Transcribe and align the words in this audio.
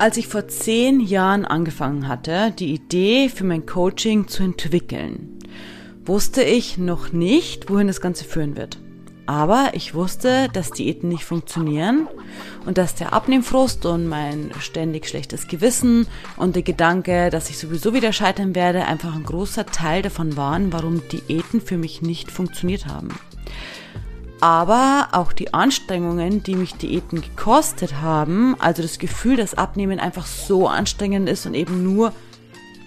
Als 0.00 0.16
ich 0.16 0.26
vor 0.26 0.48
zehn 0.48 0.98
Jahren 0.98 1.44
angefangen 1.44 2.08
hatte, 2.08 2.50
die 2.50 2.74
Idee 2.74 3.28
für 3.28 3.44
mein 3.44 3.64
Coaching 3.64 4.26
zu 4.26 4.42
entwickeln, 4.42 5.38
wusste 6.04 6.42
ich 6.42 6.78
noch 6.78 7.12
nicht, 7.12 7.70
wohin 7.70 7.86
das 7.86 8.00
Ganze 8.00 8.24
führen 8.24 8.56
wird. 8.56 8.76
Aber 9.26 9.70
ich 9.74 9.94
wusste, 9.94 10.48
dass 10.52 10.72
Diäten 10.72 11.08
nicht 11.08 11.22
funktionieren 11.22 12.08
und 12.66 12.76
dass 12.76 12.96
der 12.96 13.12
Abnehmfrust 13.12 13.86
und 13.86 14.08
mein 14.08 14.50
ständig 14.58 15.08
schlechtes 15.08 15.46
Gewissen 15.46 16.08
und 16.36 16.56
der 16.56 16.64
Gedanke, 16.64 17.30
dass 17.30 17.48
ich 17.48 17.56
sowieso 17.56 17.94
wieder 17.94 18.12
scheitern 18.12 18.56
werde, 18.56 18.86
einfach 18.86 19.14
ein 19.14 19.22
großer 19.22 19.64
Teil 19.64 20.02
davon 20.02 20.36
waren, 20.36 20.72
warum 20.72 21.06
Diäten 21.06 21.60
für 21.60 21.78
mich 21.78 22.02
nicht 22.02 22.32
funktioniert 22.32 22.86
haben 22.86 23.10
aber 24.40 25.08
auch 25.12 25.32
die 25.32 25.54
Anstrengungen, 25.54 26.42
die 26.42 26.54
mich 26.54 26.74
Diäten 26.74 27.20
gekostet 27.20 28.00
haben, 28.00 28.56
also 28.60 28.82
das 28.82 28.98
Gefühl, 28.98 29.36
dass 29.36 29.54
Abnehmen 29.54 30.00
einfach 30.00 30.26
so 30.26 30.68
anstrengend 30.68 31.28
ist 31.28 31.46
und 31.46 31.54
eben 31.54 31.82
nur 31.82 32.12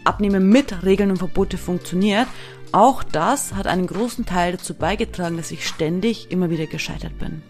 Abnehmen 0.03 0.49
mit 0.49 0.83
Regeln 0.83 1.11
und 1.11 1.17
Verbote 1.17 1.57
funktioniert, 1.57 2.27
auch 2.71 3.03
das 3.03 3.53
hat 3.53 3.67
einen 3.67 3.87
großen 3.87 4.25
Teil 4.25 4.53
dazu 4.53 4.73
beigetragen, 4.73 5.37
dass 5.37 5.51
ich 5.51 5.67
ständig 5.67 6.31
immer 6.31 6.49
wieder 6.49 6.65
gescheitert 6.65 7.17
bin. 7.17 7.41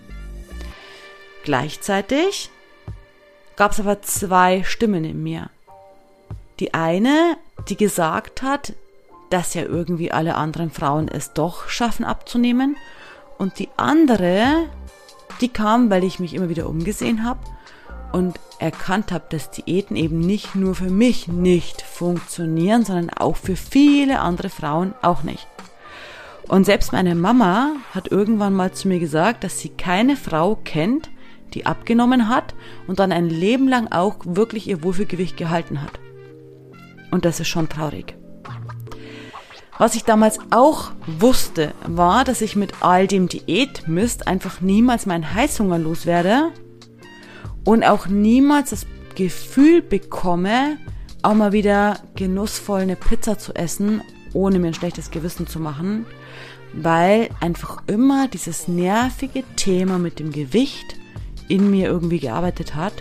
Gleichzeitig 1.44 2.50
gab 3.56 3.72
es 3.72 3.80
aber 3.80 4.02
zwei 4.02 4.64
Stimmen 4.64 5.04
in 5.04 5.24
mir. 5.24 5.50
Die 6.60 6.74
eine, 6.74 7.38
die 7.70 7.78
gesagt 7.78 8.42
hat, 8.42 8.74
dass 9.30 9.54
ja 9.54 9.64
irgendwie 9.64 10.12
alle 10.12 10.36
anderen 10.36 10.72
Frauen 10.72 11.08
es 11.08 11.34
doch 11.34 11.70
schaffen 11.70 12.06
abzunehmen 12.06 12.76
und 13.38 13.60
die 13.60 13.70
andere, 13.78 14.66
die 15.42 15.50
kam, 15.50 15.90
weil 15.90 16.04
ich 16.04 16.20
mich 16.20 16.34
immer 16.34 16.50
wieder 16.50 16.68
umgesehen 16.68 17.24
habe 17.24 17.40
und 18.12 18.40
erkannt 18.60 19.12
habe, 19.12 19.26
dass 19.30 19.52
Diäten 19.52 19.96
eben 19.96 20.20
nicht 20.20 20.56
nur 20.56 20.76
für 20.76 20.90
mich 20.90 21.28
nicht 21.28 21.82
funktionieren, 21.82 22.86
sondern 22.86 23.10
auch 23.12 23.36
für 23.36 23.56
viele 23.56 24.20
andere 24.20 24.50
Frauen 24.50 24.94
auch 25.02 25.24
nicht. 25.24 25.48
Und 26.48 26.66
selbst 26.66 26.94
meine 26.94 27.14
Mama 27.14 27.74
hat 27.94 28.10
irgendwann 28.10 28.54
mal 28.54 28.72
zu 28.72 28.88
mir 28.88 29.00
gesagt, 29.00 29.44
dass 29.44 29.60
sie 29.60 29.70
keine 29.70 30.16
Frau 30.16 30.56
kennt, 30.64 31.10
die 31.54 31.66
abgenommen 31.66 32.30
hat 32.30 32.56
und 32.88 33.00
dann 33.00 33.12
ein 33.12 33.30
Leben 33.30 33.68
lang 33.68 33.92
auch 33.92 34.18
wirklich 34.24 34.68
ihr 34.68 34.84
Wohlfühlgewicht 34.84 35.38
gehalten 35.38 35.82
hat. 35.82 36.00
Und 37.12 37.26
das 37.26 37.40
ist 37.40 37.48
schon 37.48 37.70
traurig. 37.70 38.16
Was 39.78 39.94
ich 39.94 40.04
damals 40.04 40.40
auch 40.50 40.92
wusste, 41.06 41.74
war, 41.86 42.24
dass 42.24 42.42
ich 42.42 42.56
mit 42.56 42.82
all 42.82 43.06
dem 43.06 43.30
Diätmist 43.30 44.28
einfach 44.28 44.60
niemals 44.60 45.06
meinen 45.06 45.36
Heißhunger 45.36 45.78
loswerde 45.78 46.52
und 47.64 47.84
auch 47.84 48.08
niemals 48.08 48.72
das 48.72 48.88
Gefühl 49.14 49.84
bekomme, 49.84 50.78
auch 51.22 51.36
mal 51.36 51.52
wieder 51.52 52.00
genussvoll 52.16 52.82
eine 52.82 52.96
Pizza 52.96 53.38
zu 53.38 53.54
essen, 53.54 54.02
ohne 54.34 54.58
mir 54.58 54.68
ein 54.68 54.74
schlechtes 54.74 55.12
Gewissen 55.12 55.46
zu 55.46 55.60
machen, 55.60 56.08
weil 56.74 57.30
einfach 57.40 57.84
immer 57.86 58.28
dieses 58.28 58.68
nervige 58.68 59.44
Thema 59.56 60.00
mit 60.00 60.20
dem 60.20 60.32
Gewicht 60.32 60.96
in 61.50 61.70
mir 61.70 61.88
irgendwie 61.88 62.20
gearbeitet 62.20 62.76
hat 62.76 62.94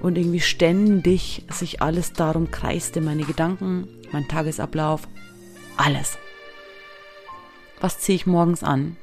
und 0.00 0.18
irgendwie 0.18 0.40
ständig 0.40 1.44
sich 1.52 1.82
alles 1.82 2.12
darum 2.12 2.50
kreiste, 2.50 3.00
meine 3.00 3.24
Gedanken, 3.24 3.86
mein 4.12 4.28
Tagesablauf, 4.28 5.08
alles. 5.76 6.18
Was 7.80 7.98
ziehe 7.98 8.16
ich 8.16 8.26
morgens 8.26 8.62
an? 8.62 8.96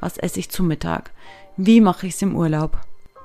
Was 0.00 0.18
esse 0.18 0.40
ich 0.40 0.50
zu 0.50 0.62
Mittag? 0.62 1.10
Wie 1.56 1.80
mache 1.80 2.06
ich 2.06 2.14
es 2.14 2.22
im 2.22 2.36
Urlaub? 2.36 2.78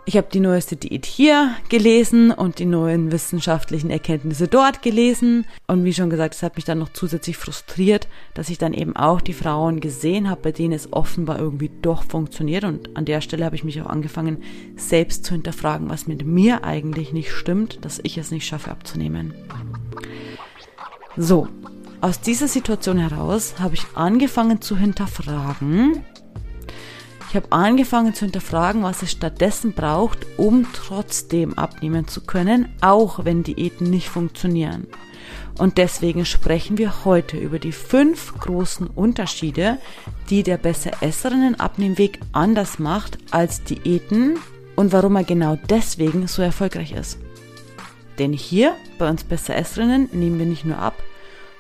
Ich 0.06 0.18
habe 0.18 0.28
die 0.34 0.42
neueste 0.42 0.76
Diät 0.76 1.06
hier 1.06 1.56
gelesen 1.70 2.32
und 2.32 2.60
die 2.60 2.66
neuen 2.66 3.14
wissenschaftlichen 3.14 3.90
Erkenntnisse 3.90 4.50
dort 4.50 4.82
gelesen. 4.82 5.45
Und 5.66 5.86
wie 5.86 5.94
schon 5.94 6.10
gesagt, 6.10 6.36
es 6.36 6.44
hat 6.44 6.58
mich 6.58 6.66
dann 6.66 6.80
noch 6.80 6.92
zusätzlich 6.92 7.38
frustriert, 7.38 8.10
dass 8.34 8.50
ich 8.50 8.58
dann 8.58 8.73
eben 8.73 8.98
auch 8.98 9.22
die 9.22 9.32
Frauen 9.32 9.80
gesehen 9.80 10.30
habe, 10.30 10.42
bei 10.42 10.52
denen 10.52 10.73
es 10.73 10.92
offenbar 10.92 11.39
irgendwie 11.39 11.72
doch 11.82 12.04
funktioniert. 12.04 12.66
Und 12.66 12.98
an 12.98 13.06
der 13.06 13.22
Stelle 13.22 13.45
habe 13.45 13.56
ich 13.56 13.64
mich 13.64 13.82
auch 13.82 13.86
angefangen, 13.86 14.44
selbst 14.76 15.23
zu 15.23 15.33
hinterfragen, 15.33 15.89
was 15.89 16.06
mit 16.06 16.26
mir 16.26 16.66
eigentlich 16.66 17.14
nicht 17.14 17.32
stimmt, 17.32 17.86
dass 17.86 18.02
ich 18.04 18.17
es 18.17 18.30
nicht 18.30 18.45
schaffe 18.45 18.72
abzunehmen. 18.72 19.33
So, 21.16 21.48
aus 22.03 22.19
dieser 22.19 22.49
Situation 22.49 22.97
heraus 22.97 23.55
habe 23.59 23.75
ich 23.75 23.86
angefangen 23.95 24.59
zu 24.59 24.77
hinterfragen. 24.77 26.03
Ich 27.30 27.36
habe 27.36 27.49
angefangen 27.49 28.14
zu 28.14 28.25
hinterfragen, 28.25 28.83
was 28.83 29.03
es 29.03 29.11
stattdessen 29.11 29.71
braucht, 29.71 30.27
um 30.36 30.67
trotzdem 30.73 31.58
abnehmen 31.58 32.05
zu 32.05 32.19
können, 32.19 32.67
auch 32.81 33.23
wenn 33.23 33.43
Diäten 33.43 33.89
nicht 33.89 34.09
funktionieren. 34.09 34.86
Und 35.58 35.77
deswegen 35.77 36.25
sprechen 36.25 36.77
wir 36.77 37.05
heute 37.05 37.37
über 37.37 37.58
die 37.58 37.71
fünf 37.71 38.37
großen 38.37 38.87
Unterschiede, 38.87 39.77
die 40.30 40.43
der 40.43 40.58
Besseresserinnen 40.58 41.58
Abnehmweg 41.58 42.20
anders 42.33 42.80
macht 42.80 43.17
als 43.31 43.64
Diäten 43.64 44.37
und 44.75 44.91
warum 44.91 45.15
er 45.15 45.23
genau 45.23 45.58
deswegen 45.70 46.27
so 46.27 46.41
erfolgreich 46.41 46.91
ist. 46.91 47.17
Denn 48.20 48.33
hier 48.33 48.75
bei 48.99 49.09
uns 49.09 49.23
Besseresserinnen 49.23 50.09
nehmen 50.11 50.37
wir 50.37 50.45
nicht 50.45 50.65
nur 50.65 50.80
ab, 50.80 51.02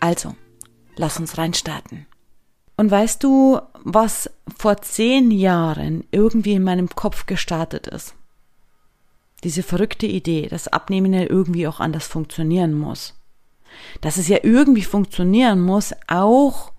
Also, 0.00 0.34
lass 0.96 1.18
uns 1.18 1.38
reinstarten. 1.38 2.06
Und 2.76 2.90
weißt 2.90 3.22
du, 3.22 3.60
was 3.84 4.30
vor 4.56 4.78
zehn 4.78 5.30
Jahren 5.30 6.04
irgendwie 6.10 6.54
in 6.54 6.62
meinem 6.62 6.88
Kopf 6.88 7.26
gestartet 7.26 7.86
ist? 7.86 8.14
Diese 9.44 9.62
verrückte 9.62 10.06
Idee, 10.06 10.48
dass 10.48 10.68
Abnehmen 10.68 11.12
ja 11.12 11.22
irgendwie 11.22 11.68
auch 11.68 11.80
anders 11.80 12.06
funktionieren 12.06 12.74
muss. 12.74 13.20
Dass 14.00 14.16
es 14.16 14.28
ja 14.28 14.38
irgendwie 14.42 14.82
funktionieren 14.82 15.60
muss, 15.60 15.94
auch 16.06 16.72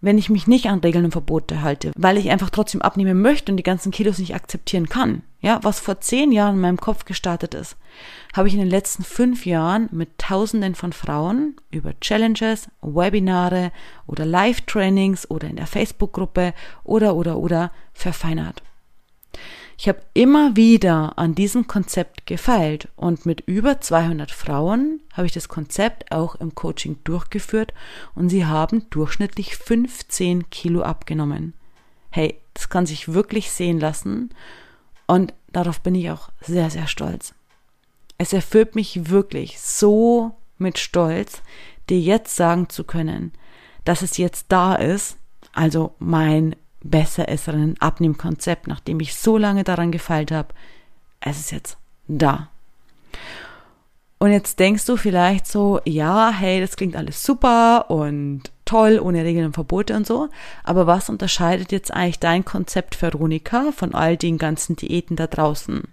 wenn 0.00 0.18
ich 0.18 0.30
mich 0.30 0.46
nicht 0.46 0.66
an 0.66 0.80
Regeln 0.80 1.06
und 1.06 1.12
Verbote 1.12 1.62
halte, 1.62 1.92
weil 1.96 2.18
ich 2.18 2.30
einfach 2.30 2.50
trotzdem 2.50 2.82
abnehmen 2.82 3.20
möchte 3.20 3.52
und 3.52 3.56
die 3.56 3.64
ganzen 3.64 3.90
Kilos 3.90 4.18
nicht 4.18 4.34
akzeptieren 4.34 4.88
kann. 4.88 5.22
Ja, 5.40 5.60
was 5.62 5.78
vor 5.78 6.00
zehn 6.00 6.32
Jahren 6.32 6.56
in 6.56 6.60
meinem 6.60 6.80
Kopf 6.80 7.04
gestartet 7.04 7.54
ist, 7.54 7.76
habe 8.36 8.48
ich 8.48 8.54
in 8.54 8.60
den 8.60 8.70
letzten 8.70 9.04
fünf 9.04 9.46
Jahren 9.46 9.88
mit 9.92 10.18
Tausenden 10.18 10.74
von 10.74 10.92
Frauen 10.92 11.56
über 11.70 11.98
Challenges, 12.00 12.68
Webinare 12.82 13.70
oder 14.06 14.26
Live-Trainings 14.26 15.30
oder 15.30 15.48
in 15.48 15.56
der 15.56 15.66
Facebook-Gruppe 15.66 16.54
oder 16.82 17.14
oder 17.14 17.38
oder 17.38 17.70
verfeinert. 17.92 18.62
Ich 19.80 19.88
habe 19.88 20.00
immer 20.12 20.56
wieder 20.56 21.16
an 21.18 21.36
diesem 21.36 21.68
Konzept 21.68 22.26
gefeilt 22.26 22.88
und 22.96 23.26
mit 23.26 23.42
über 23.42 23.80
200 23.80 24.32
Frauen 24.32 25.00
habe 25.12 25.26
ich 25.26 25.32
das 25.32 25.48
Konzept 25.48 26.10
auch 26.10 26.34
im 26.34 26.56
Coaching 26.56 26.98
durchgeführt 27.04 27.72
und 28.16 28.28
sie 28.28 28.44
haben 28.44 28.90
durchschnittlich 28.90 29.56
15 29.56 30.50
Kilo 30.50 30.82
abgenommen. 30.82 31.54
Hey, 32.10 32.40
das 32.54 32.68
kann 32.68 32.86
sich 32.86 33.12
wirklich 33.12 33.52
sehen 33.52 33.78
lassen 33.78 34.30
und 35.06 35.32
darauf 35.52 35.80
bin 35.80 35.94
ich 35.94 36.10
auch 36.10 36.30
sehr, 36.40 36.70
sehr 36.70 36.88
stolz. 36.88 37.32
Es 38.18 38.32
erfüllt 38.32 38.74
mich 38.74 39.10
wirklich 39.10 39.60
so 39.60 40.32
mit 40.58 40.80
Stolz, 40.80 41.40
dir 41.88 42.00
jetzt 42.00 42.34
sagen 42.34 42.68
zu 42.68 42.82
können, 42.82 43.32
dass 43.84 44.02
es 44.02 44.16
jetzt 44.16 44.46
da 44.48 44.74
ist, 44.74 45.18
also 45.52 45.94
mein 46.00 46.56
besser 46.82 47.28
ist 47.28 47.48
ein 47.48 47.76
Abnehmkonzept, 47.80 48.66
nachdem 48.66 49.00
ich 49.00 49.14
so 49.16 49.38
lange 49.38 49.64
daran 49.64 49.92
gefeilt 49.92 50.30
habe. 50.30 50.48
Es 51.20 51.38
ist 51.38 51.52
jetzt 51.52 51.76
da. 52.06 52.48
Und 54.18 54.32
jetzt 54.32 54.58
denkst 54.58 54.84
du 54.84 54.96
vielleicht 54.96 55.46
so, 55.46 55.80
ja, 55.84 56.30
hey, 56.30 56.60
das 56.60 56.76
klingt 56.76 56.96
alles 56.96 57.22
super 57.22 57.88
und 57.88 58.50
toll, 58.64 59.00
ohne 59.02 59.24
Regeln 59.24 59.46
und 59.46 59.54
Verbote 59.54 59.94
und 59.94 60.06
so. 60.06 60.28
Aber 60.64 60.86
was 60.88 61.08
unterscheidet 61.08 61.70
jetzt 61.70 61.92
eigentlich 61.92 62.18
dein 62.18 62.44
Konzept, 62.44 63.00
Veronika, 63.00 63.70
von 63.70 63.94
all 63.94 64.16
den 64.16 64.36
ganzen 64.36 64.74
Diäten 64.74 65.14
da 65.14 65.28
draußen? 65.28 65.84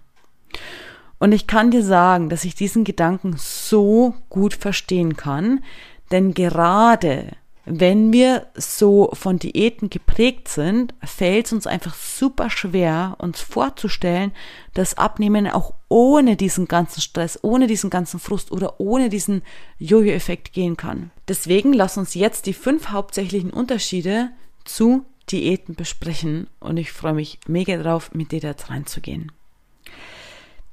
Und 1.18 1.32
ich 1.32 1.46
kann 1.46 1.70
dir 1.70 1.84
sagen, 1.84 2.28
dass 2.28 2.44
ich 2.44 2.54
diesen 2.54 2.84
Gedanken 2.84 3.36
so 3.38 4.14
gut 4.28 4.54
verstehen 4.54 5.16
kann, 5.16 5.62
denn 6.10 6.34
gerade 6.34 7.28
wenn 7.68 8.12
wir 8.12 8.46
so 8.54 9.10
von 9.12 9.40
Diäten 9.40 9.90
geprägt 9.90 10.46
sind, 10.46 10.94
fällt 11.02 11.46
es 11.46 11.52
uns 11.52 11.66
einfach 11.66 11.96
super 11.96 12.48
schwer, 12.48 13.16
uns 13.18 13.40
vorzustellen, 13.40 14.30
dass 14.72 14.96
Abnehmen 14.96 15.48
auch 15.48 15.74
ohne 15.88 16.36
diesen 16.36 16.68
ganzen 16.68 17.00
Stress, 17.00 17.40
ohne 17.42 17.66
diesen 17.66 17.90
ganzen 17.90 18.20
Frust 18.20 18.52
oder 18.52 18.78
ohne 18.78 19.08
diesen 19.08 19.42
Jojo-Effekt 19.78 20.52
gehen 20.52 20.76
kann. 20.76 21.10
Deswegen 21.26 21.72
lass 21.72 21.98
uns 21.98 22.14
jetzt 22.14 22.46
die 22.46 22.54
fünf 22.54 22.90
hauptsächlichen 22.90 23.50
Unterschiede 23.50 24.30
zu 24.64 25.04
Diäten 25.28 25.74
besprechen 25.74 26.46
und 26.60 26.76
ich 26.76 26.92
freue 26.92 27.14
mich 27.14 27.40
mega 27.48 27.76
drauf, 27.82 28.12
mit 28.14 28.30
dir 28.30 28.40
da 28.40 28.54
reinzugehen. 28.68 29.32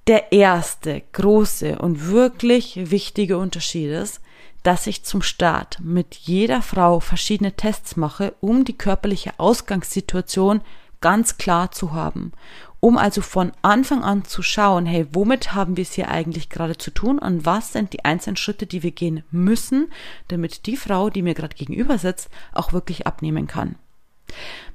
Der 0.05 0.31
erste 0.31 1.01
große 1.13 1.79
und 1.79 2.07
wirklich 2.07 2.91
wichtige 2.91 3.39
Unterschied 3.39 3.89
ist, 3.89 4.21
dass 4.63 4.87
ich 4.87 5.03
zum 5.03 5.21
Start 5.21 5.79
mit 5.81 6.15
jeder 6.15 6.61
Frau 6.61 6.99
verschiedene 6.99 7.53
Tests 7.53 7.95
mache, 7.95 8.33
um 8.39 8.65
die 8.65 8.77
körperliche 8.77 9.33
Ausgangssituation 9.37 10.61
ganz 11.01 11.37
klar 11.37 11.71
zu 11.71 11.93
haben. 11.93 12.31
Um 12.79 12.97
also 12.97 13.21
von 13.21 13.51
Anfang 13.61 14.03
an 14.03 14.25
zu 14.25 14.41
schauen, 14.41 14.85
hey, 14.85 15.05
womit 15.13 15.53
haben 15.53 15.77
wir 15.77 15.83
es 15.83 15.93
hier 15.93 16.09
eigentlich 16.09 16.49
gerade 16.49 16.77
zu 16.77 16.91
tun 16.91 17.19
und 17.19 17.45
was 17.45 17.71
sind 17.71 17.93
die 17.93 18.03
einzelnen 18.03 18.35
Schritte, 18.35 18.65
die 18.65 18.83
wir 18.83 18.91
gehen 18.91 19.23
müssen, 19.31 19.91
damit 20.29 20.65
die 20.65 20.75
Frau, 20.75 21.09
die 21.09 21.21
mir 21.21 21.33
gerade 21.33 21.55
gegenüber 21.55 21.97
sitzt, 21.97 22.29
auch 22.53 22.73
wirklich 22.73 23.07
abnehmen 23.07 23.47
kann. 23.47 23.75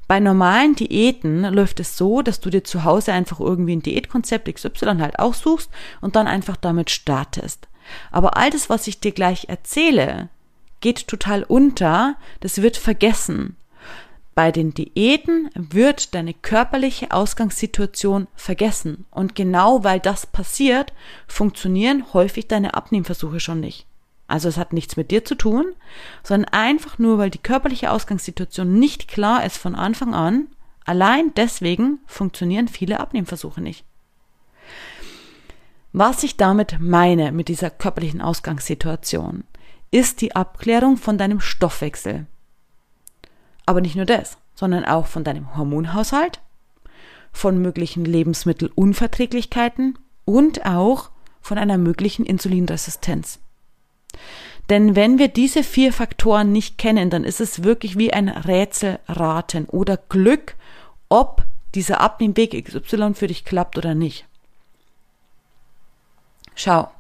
Bei 0.07 0.21
normalen 0.21 0.75
Diäten 0.75 1.43
läuft 1.43 1.81
es 1.81 1.99
so, 1.99 2.23
dass 2.23 2.41
du 2.41 2.49
dir 2.49 2.65
zu 2.65 2.85
Hause 2.85 3.13
einfach 3.13 3.41
irgendwie 3.41 3.77
ein 3.77 3.83
Diätkonzept 3.83 4.53
XY 4.53 4.99
halt 5.01 5.19
auch 5.19 5.35
suchst 5.35 5.71
und 6.01 6.17
dann 6.17 6.27
einfach 6.27 6.57
damit 6.57 6.89
startest. 6.89 7.69
Aber 8.11 8.37
all 8.37 8.51
das, 8.51 8.69
was 8.71 8.87
ich 8.87 9.01
dir 9.01 9.13
gleich 9.13 9.49
erzähle, 9.49 10.29
geht 10.81 11.09
total 11.09 11.43
unter, 11.43 12.17
das 12.41 12.63
wird 12.63 12.77
vergessen. 12.77 13.57
Bei 14.35 14.53
den 14.53 14.73
Diäten 14.73 15.51
wird 15.55 16.15
deine 16.15 16.33
körperliche 16.33 17.11
Ausgangssituation 17.11 18.29
vergessen. 18.37 19.05
Und 19.11 19.35
genau 19.35 19.83
weil 19.83 19.99
das 19.99 20.27
passiert, 20.27 20.93
funktionieren 21.27 22.05
häufig 22.13 22.47
deine 22.47 22.75
Abnehmversuche 22.75 23.41
schon 23.41 23.59
nicht. 23.59 23.85
Also 24.29 24.49
es 24.49 24.57
hat 24.57 24.73
nichts 24.73 24.97
mit 24.97 25.11
dir 25.11 25.25
zu 25.25 25.35
tun, 25.35 25.73
sondern 26.23 26.53
einfach 26.53 26.99
nur, 26.99 27.19
weil 27.19 27.31
die 27.31 27.39
körperliche 27.39 27.91
Ausgangssituation 27.91 28.79
nicht 28.79 29.09
klar 29.09 29.45
ist 29.45 29.57
von 29.57 29.75
Anfang 29.75 30.15
an. 30.15 30.47
Allein 30.85 31.33
deswegen 31.35 31.99
funktionieren 32.07 32.69
viele 32.69 33.01
Abnehmversuche 33.01 33.61
nicht. 33.61 33.85
Was 35.93 36.23
ich 36.23 36.37
damit 36.37 36.77
meine 36.81 37.33
mit 37.33 37.49
dieser 37.49 37.71
körperlichen 37.71 38.21
Ausgangssituation, 38.21 39.45
ist 39.91 40.21
die 40.21 40.37
Abklärung 40.37 40.97
von 40.99 41.17
deinem 41.17 41.41
Stoffwechsel. 41.41 42.27
Aber 43.65 43.81
nicht 43.81 43.97
nur 43.97 44.05
das, 44.05 44.37
sondern 44.55 44.85
auch 44.85 45.07
von 45.07 45.25
deinem 45.25 45.57
Hormonhaushalt, 45.57 46.41
von 47.33 47.61
möglichen 47.61 48.05
Lebensmittelunverträglichkeiten 48.05 49.99
und 50.25 50.67
auch 50.67 51.11
von 51.41 51.57
einer 51.57 51.79
möglichen 51.79 52.27
Insulinresistenz. 52.27 53.39
Denn 54.69 54.95
wenn 54.95 55.19
wir 55.19 55.29
diese 55.29 55.63
vier 55.63 55.95
Faktoren 55.95 56.53
nicht 56.53 56.77
kennen, 56.77 57.09
dann 57.09 57.25
ist 57.25 57.41
es 57.41 57.63
wirklich 57.65 57.97
wie 57.97 58.13
ein 58.13 58.29
Rätselraten 58.29 59.65
oder 59.65 59.97
Glück, 59.97 60.57
ob 61.09 61.45
dieser 61.75 62.01
Abnehmweg 62.01 62.63
XY 62.63 63.15
für 63.15 63.29
dich 63.29 63.47
klappt 63.47 63.79
oder 63.79 63.95
nicht. 63.95 64.28
Schau, 66.59 66.91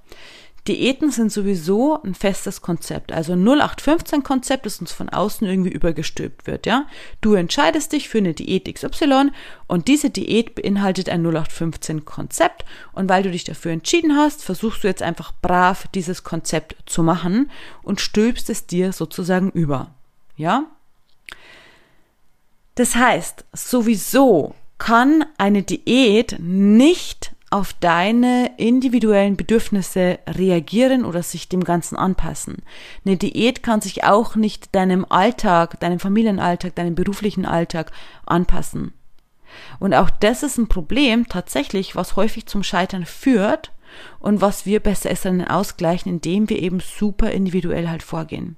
Diäten 0.68 1.10
sind 1.10 1.32
sowieso 1.32 2.00
ein 2.02 2.14
festes 2.14 2.62
Konzept, 2.62 3.10
also 3.10 3.32
0815 3.32 4.22
Konzept, 4.22 4.66
das 4.66 4.78
uns 4.80 4.92
von 4.92 5.08
außen 5.08 5.48
irgendwie 5.48 5.72
übergestülpt 5.72 6.46
wird, 6.46 6.64
ja. 6.64 6.86
Du 7.20 7.34
entscheidest 7.34 7.90
dich 7.90 8.08
für 8.08 8.18
eine 8.18 8.34
Diät 8.34 8.72
XY 8.72 9.32
und 9.66 9.88
diese 9.88 10.10
Diät 10.10 10.54
beinhaltet 10.54 11.08
ein 11.08 11.26
0815 11.26 12.04
Konzept 12.04 12.64
und 12.92 13.08
weil 13.08 13.24
du 13.24 13.32
dich 13.32 13.42
dafür 13.42 13.72
entschieden 13.72 14.16
hast, 14.16 14.44
versuchst 14.44 14.84
du 14.84 14.88
jetzt 14.88 15.02
einfach 15.02 15.32
brav 15.42 15.88
dieses 15.92 16.22
Konzept 16.22 16.76
zu 16.86 17.02
machen 17.02 17.50
und 17.82 18.00
stülpst 18.00 18.48
es 18.48 18.68
dir 18.68 18.92
sozusagen 18.92 19.50
über, 19.50 19.90
ja. 20.36 20.66
Das 22.76 22.94
heißt, 22.94 23.44
sowieso 23.52 24.54
kann 24.78 25.24
eine 25.36 25.64
Diät 25.64 26.36
nicht 26.38 27.32
auf 27.50 27.72
deine 27.72 28.52
individuellen 28.58 29.36
Bedürfnisse 29.36 30.18
reagieren 30.28 31.04
oder 31.04 31.22
sich 31.22 31.48
dem 31.48 31.64
Ganzen 31.64 31.96
anpassen. 31.96 32.58
Eine 33.06 33.16
Diät 33.16 33.62
kann 33.62 33.80
sich 33.80 34.04
auch 34.04 34.36
nicht 34.36 34.74
deinem 34.74 35.06
Alltag, 35.08 35.80
deinem 35.80 35.98
Familienalltag, 35.98 36.74
deinem 36.74 36.94
beruflichen 36.94 37.46
Alltag 37.46 37.90
anpassen. 38.26 38.92
Und 39.78 39.94
auch 39.94 40.10
das 40.10 40.42
ist 40.42 40.58
ein 40.58 40.68
Problem 40.68 41.26
tatsächlich, 41.26 41.96
was 41.96 42.16
häufig 42.16 42.46
zum 42.46 42.62
Scheitern 42.62 43.06
führt 43.06 43.72
und 44.18 44.42
was 44.42 44.66
wir 44.66 44.80
besser 44.80 45.10
ist 45.10 45.24
dann 45.24 45.42
ausgleichen, 45.42 46.12
indem 46.12 46.50
wir 46.50 46.58
eben 46.58 46.80
super 46.80 47.30
individuell 47.30 47.88
halt 47.88 48.02
vorgehen. 48.02 48.56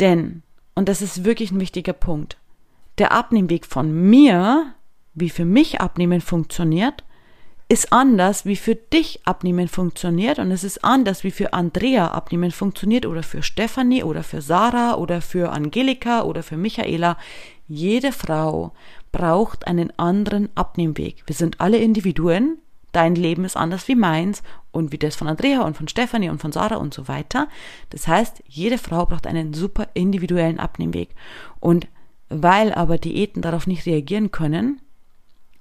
Denn, 0.00 0.42
und 0.74 0.88
das 0.88 1.00
ist 1.00 1.24
wirklich 1.24 1.50
ein 1.50 1.60
wichtiger 1.60 1.94
Punkt, 1.94 2.36
der 2.98 3.12
Abnehmweg 3.12 3.64
von 3.64 3.90
mir, 4.10 4.74
wie 5.14 5.30
für 5.30 5.46
mich 5.46 5.80
Abnehmen 5.80 6.20
funktioniert, 6.20 7.04
ist 7.72 7.90
anders, 7.90 8.44
wie 8.44 8.56
für 8.56 8.74
dich 8.74 9.20
Abnehmen 9.24 9.66
funktioniert 9.66 10.38
und 10.38 10.50
es 10.50 10.62
ist 10.62 10.84
anders, 10.84 11.24
wie 11.24 11.30
für 11.30 11.54
Andrea 11.54 12.08
Abnehmen 12.08 12.50
funktioniert 12.50 13.06
oder 13.06 13.22
für 13.22 13.42
Stefanie 13.42 14.04
oder 14.04 14.22
für 14.22 14.42
Sarah 14.42 14.96
oder 14.96 15.22
für 15.22 15.52
Angelika 15.52 16.20
oder 16.24 16.42
für 16.42 16.58
Michaela. 16.58 17.16
Jede 17.66 18.12
Frau 18.12 18.74
braucht 19.10 19.66
einen 19.66 19.90
anderen 19.98 20.50
Abnehmweg. 20.54 21.22
Wir 21.24 21.34
sind 21.34 21.62
alle 21.62 21.78
Individuen. 21.78 22.58
Dein 22.92 23.14
Leben 23.14 23.46
ist 23.46 23.56
anders 23.56 23.88
wie 23.88 23.96
meins 23.96 24.42
und 24.70 24.92
wie 24.92 24.98
das 24.98 25.16
von 25.16 25.28
Andrea 25.28 25.62
und 25.62 25.74
von 25.74 25.88
Stefanie 25.88 26.28
und 26.28 26.42
von 26.42 26.52
Sarah 26.52 26.76
und 26.76 26.92
so 26.92 27.08
weiter. 27.08 27.48
Das 27.88 28.06
heißt, 28.06 28.42
jede 28.46 28.76
Frau 28.76 29.06
braucht 29.06 29.26
einen 29.26 29.54
super 29.54 29.88
individuellen 29.94 30.60
Abnehmweg. 30.60 31.14
Und 31.58 31.88
weil 32.28 32.74
aber 32.74 32.98
Diäten 32.98 33.40
darauf 33.40 33.66
nicht 33.66 33.86
reagieren 33.86 34.30
können, 34.30 34.82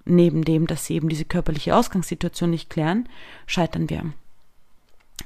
neben 0.05 0.43
dem, 0.43 0.67
dass 0.67 0.85
sie 0.85 0.95
eben 0.95 1.09
diese 1.09 1.25
körperliche 1.25 1.75
Ausgangssituation 1.75 2.49
nicht 2.49 2.69
klären, 2.69 3.07
scheitern 3.45 3.89
wir. 3.89 4.13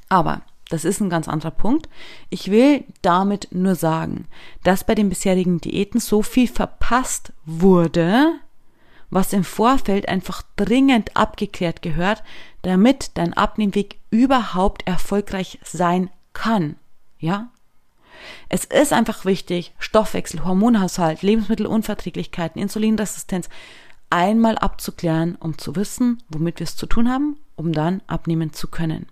Aber 0.09 0.41
das 0.69 0.83
ist 0.85 0.99
ein 0.99 1.09
ganz 1.09 1.27
anderer 1.27 1.51
Punkt. 1.51 1.89
Ich 2.29 2.49
will 2.49 2.83
damit 3.01 3.49
nur 3.51 3.75
sagen, 3.75 4.27
dass 4.63 4.83
bei 4.83 4.95
den 4.95 5.09
bisherigen 5.09 5.61
Diäten 5.61 5.99
so 5.99 6.21
viel 6.21 6.47
verpasst 6.47 7.33
wurde, 7.45 8.33
was 9.09 9.33
im 9.33 9.43
Vorfeld 9.43 10.09
einfach 10.09 10.41
dringend 10.55 11.15
abgeklärt 11.15 11.81
gehört, 11.81 12.23
damit 12.63 13.11
dein 13.13 13.33
Abnehmweg 13.33 13.99
überhaupt 14.09 14.87
erfolgreich 14.87 15.59
sein 15.63 16.09
kann. 16.33 16.77
Ja? 17.19 17.49
Es 18.49 18.65
ist 18.65 18.91
einfach 18.91 19.25
wichtig, 19.25 19.73
Stoffwechsel, 19.77 20.43
Hormonhaushalt, 20.43 21.21
Lebensmittelunverträglichkeiten, 21.21 22.61
Insulinresistenz, 22.61 23.49
einmal 24.09 24.57
abzuklären, 24.57 25.35
um 25.35 25.57
zu 25.57 25.75
wissen, 25.75 26.21
womit 26.29 26.59
wir 26.59 26.65
es 26.65 26.75
zu 26.75 26.85
tun 26.85 27.09
haben, 27.09 27.37
um 27.55 27.71
dann 27.71 28.01
abnehmen 28.07 28.53
zu 28.53 28.67
können. 28.67 29.07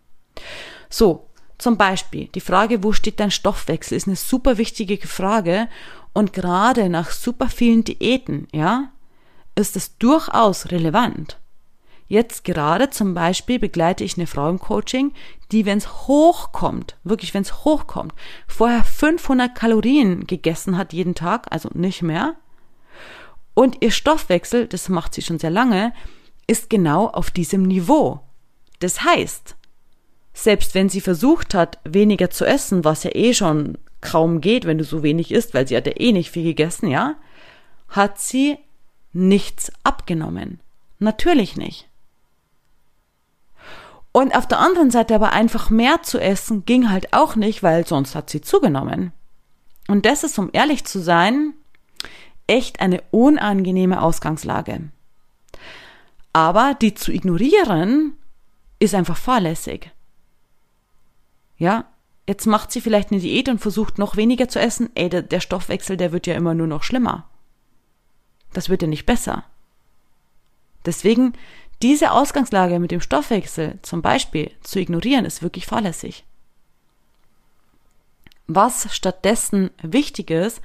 So, 0.89 1.29
zum 1.57 1.77
Beispiel 1.77 2.27
die 2.27 2.41
Frage, 2.41 2.83
wo 2.83 2.91
steht 2.91 3.19
dein 3.19 3.31
Stoffwechsel, 3.31 3.97
ist 3.97 4.07
eine 4.07 4.15
super 4.15 4.57
wichtige 4.57 4.97
Frage 5.07 5.67
und 6.13 6.33
gerade 6.33 6.89
nach 6.89 7.11
super 7.11 7.49
vielen 7.49 7.83
Diäten, 7.83 8.47
ja, 8.51 8.91
ist 9.55 9.75
es 9.75 9.97
durchaus 9.97 10.71
relevant. 10.71 11.39
Jetzt 12.07 12.43
gerade 12.43 12.89
zum 12.89 13.13
Beispiel 13.13 13.59
begleite 13.59 14.03
ich 14.03 14.17
eine 14.17 14.27
Frau 14.27 14.49
im 14.49 14.59
Coaching, 14.59 15.13
die, 15.51 15.65
wenn 15.65 15.77
es 15.77 16.07
hochkommt, 16.07 16.97
wirklich 17.03 17.33
wenn 17.33 17.43
es 17.43 17.63
hochkommt, 17.63 18.13
vorher 18.47 18.83
500 18.83 19.55
Kalorien 19.55 20.27
gegessen 20.27 20.77
hat 20.77 20.93
jeden 20.93 21.15
Tag, 21.15 21.47
also 21.49 21.69
nicht 21.73 22.01
mehr, 22.01 22.35
und 23.53 23.81
ihr 23.81 23.91
Stoffwechsel, 23.91 24.67
das 24.67 24.89
macht 24.89 25.13
sie 25.13 25.21
schon 25.21 25.39
sehr 25.39 25.49
lange, 25.49 25.93
ist 26.47 26.69
genau 26.69 27.07
auf 27.07 27.31
diesem 27.31 27.63
Niveau. 27.63 28.19
Das 28.79 29.03
heißt, 29.03 29.55
selbst 30.33 30.73
wenn 30.75 30.89
sie 30.89 31.01
versucht 31.01 31.53
hat, 31.53 31.79
weniger 31.83 32.29
zu 32.29 32.45
essen, 32.45 32.83
was 32.83 33.03
ja 33.03 33.11
eh 33.13 33.33
schon 33.33 33.77
kaum 34.01 34.41
geht, 34.41 34.65
wenn 34.65 34.77
du 34.77 34.83
so 34.83 35.03
wenig 35.03 35.31
isst, 35.31 35.53
weil 35.53 35.67
sie 35.67 35.77
hat 35.77 35.87
ja 35.87 35.93
eh 35.95 36.11
nicht 36.11 36.31
viel 36.31 36.43
gegessen, 36.43 36.87
ja, 36.87 37.15
hat 37.87 38.19
sie 38.19 38.57
nichts 39.13 39.71
abgenommen. 39.83 40.59
Natürlich 40.99 41.55
nicht. 41.55 41.87
Und 44.11 44.35
auf 44.35 44.47
der 44.47 44.59
anderen 44.59 44.91
Seite 44.91 45.15
aber 45.15 45.31
einfach 45.31 45.69
mehr 45.69 46.03
zu 46.03 46.19
essen 46.19 46.65
ging 46.65 46.91
halt 46.91 47.13
auch 47.13 47.35
nicht, 47.35 47.63
weil 47.63 47.85
sonst 47.87 48.15
hat 48.15 48.29
sie 48.29 48.41
zugenommen. 48.41 49.11
Und 49.87 50.05
das 50.05 50.23
ist, 50.23 50.37
um 50.37 50.49
ehrlich 50.53 50.85
zu 50.85 50.99
sein, 50.99 51.53
echt 52.47 52.79
eine 52.79 53.01
unangenehme 53.11 54.01
Ausgangslage. 54.01 54.89
Aber 56.33 56.75
die 56.81 56.93
zu 56.93 57.11
ignorieren 57.11 58.17
ist 58.79 58.95
einfach 58.95 59.17
fahrlässig. 59.17 59.91
Ja, 61.57 61.85
Jetzt 62.27 62.45
macht 62.45 62.71
sie 62.71 62.79
vielleicht 62.79 63.11
eine 63.11 63.19
Diät 63.19 63.49
und 63.49 63.59
versucht 63.59 63.97
noch 63.97 64.15
weniger 64.15 64.47
zu 64.47 64.59
essen. 64.59 64.89
Ey, 64.95 65.09
der, 65.09 65.23
der 65.23 65.41
Stoffwechsel, 65.41 65.97
der 65.97 66.11
wird 66.11 66.25
ja 66.25 66.35
immer 66.35 66.53
nur 66.53 66.67
noch 66.67 66.83
schlimmer. 66.83 67.27
Das 68.53 68.69
wird 68.69 68.81
ja 68.81 68.87
nicht 68.87 69.05
besser. 69.05 69.43
Deswegen, 70.85 71.33
diese 71.81 72.11
Ausgangslage 72.11 72.79
mit 72.79 72.91
dem 72.91 73.01
Stoffwechsel 73.01 73.79
zum 73.81 74.01
Beispiel 74.01 74.51
zu 74.61 74.79
ignorieren, 74.79 75.25
ist 75.25 75.43
wirklich 75.43 75.65
fahrlässig. 75.65 76.23
Was 78.47 78.93
stattdessen 78.93 79.71
wichtig 79.81 80.29
ist, 80.29 80.61